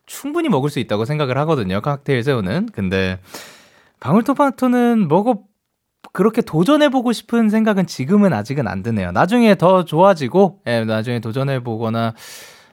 [0.05, 1.81] 충분히 먹을 수 있다고 생각을 하거든요.
[1.81, 2.69] 칵테일 새우는.
[2.71, 3.19] 근데
[3.99, 5.41] 방울토마토는 먹어
[6.13, 9.11] 그렇게 도전해보고 싶은 생각은 지금은 아직은 안 드네요.
[9.11, 12.13] 나중에 더 좋아지고, 예, 나중에 도전해보거나,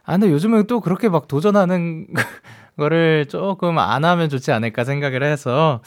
[0.05, 2.07] 아, 근데 요즘은 또 그렇게 막 도전하는
[2.79, 5.83] 거를 조금 안 하면 좋지 않을까 생각을 해서,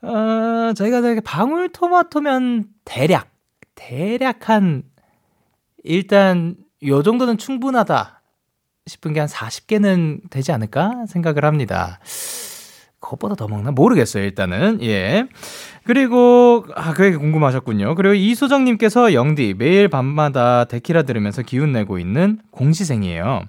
[0.00, 3.28] 어, 저희가 방울토마토면 대략,
[3.74, 4.84] 대략 한,
[5.84, 6.56] 일단,
[6.86, 8.22] 요 정도는 충분하다
[8.86, 12.00] 싶은 게 한 40개는 되지 않을까 생각을 합니다.
[13.00, 13.70] 그것보다 더 먹나?
[13.72, 14.78] 모르겠어요, 일단은.
[14.82, 15.26] 예.
[15.84, 17.96] 그리고, 아, 그게 궁금하셨군요.
[17.96, 23.42] 그리고 이소정님께서 영디, 매일 밤마다 데키라 들으면서 기운 내고 있는 공시생이에요.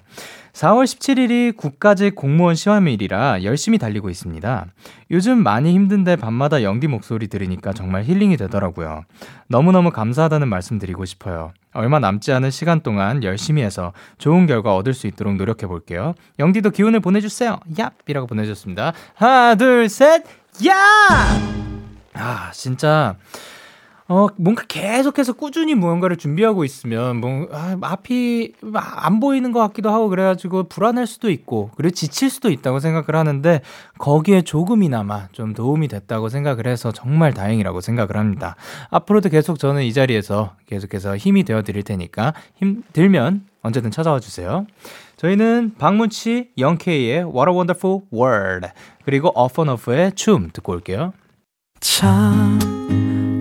[0.54, 4.66] 4월 17일이 국가직 공무원 시험일이라 열심히 달리고 있습니다.
[5.10, 9.04] 요즘 많이 힘든데 밤마다 영디 목소리 들으니까 정말 힐링이 되더라고요.
[9.48, 11.52] 너무너무 감사하다는 말씀 드리고 싶어요.
[11.72, 16.14] 얼마 남지 않은 시간 동안 열심히 해서 좋은 결과 얻을 수 있도록 노력해 볼게요.
[16.38, 17.58] 영디도 기운을 보내주세요.
[17.76, 17.90] 얍!
[18.06, 18.92] 이라고 보내주셨습니다.
[19.14, 20.22] 하나, 둘, 셋,
[20.68, 20.74] 야!
[22.14, 23.16] 아, 진짜.
[24.06, 30.10] 어, 뭔가 계속해서 꾸준히 무언가를 준비하고 있으면, 뭐, 아, 앞이 안 보이는 것 같기도 하고,
[30.10, 33.62] 그래가지고 불안할 수도 있고, 그리고 지칠 수도 있다고 생각을 하는데,
[33.96, 38.56] 거기에 조금이나마 좀 도움이 됐다고 생각을 해서 정말 다행이라고 생각을 합니다.
[38.90, 44.66] 앞으로도 계속 저는 이 자리에서 계속해서 힘이 되어 드릴 테니까, 힘 들면 언제든 찾아와 주세요.
[45.16, 48.68] 저희는 박문치, 영케이의 What a Wonderful World,
[49.06, 51.14] 그리고 어퍼너프의 춤 듣고 올게요.
[51.80, 52.58] 참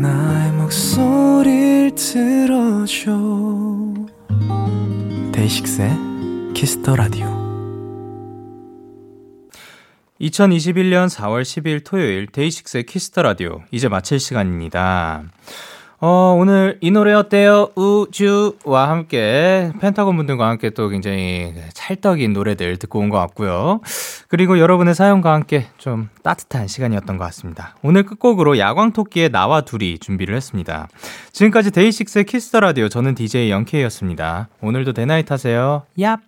[0.00, 3.12] 나의 목소리를 들어줘.
[5.32, 5.90] 데이식스의
[6.54, 7.26] 키스 더 라디오
[10.20, 15.24] 2021년 4월 10일 토요일 데이식스의 키스 더 라디오 이제 마칠 시간입니다.
[16.04, 17.68] 어, 오늘 이 노래 어때요?
[17.76, 23.80] 우주와 함께 펜타곤 분들과 함께 또 굉장히 찰떡인 노래들 듣고 온 것 같고요.
[24.26, 27.76] 그리고 여러분의 사연과 함께 좀 따뜻한 시간이었던 것 같습니다.
[27.82, 30.88] 오늘 끝곡으로 야광토끼의 나와 둘이 준비를 했습니다.
[31.30, 34.48] 지금까지 데이식스의 키스 더 라디오 저는 DJ 영케이였습니다.
[34.60, 35.82] 오늘도 데나잇 하세요.
[35.96, 36.18] 얍!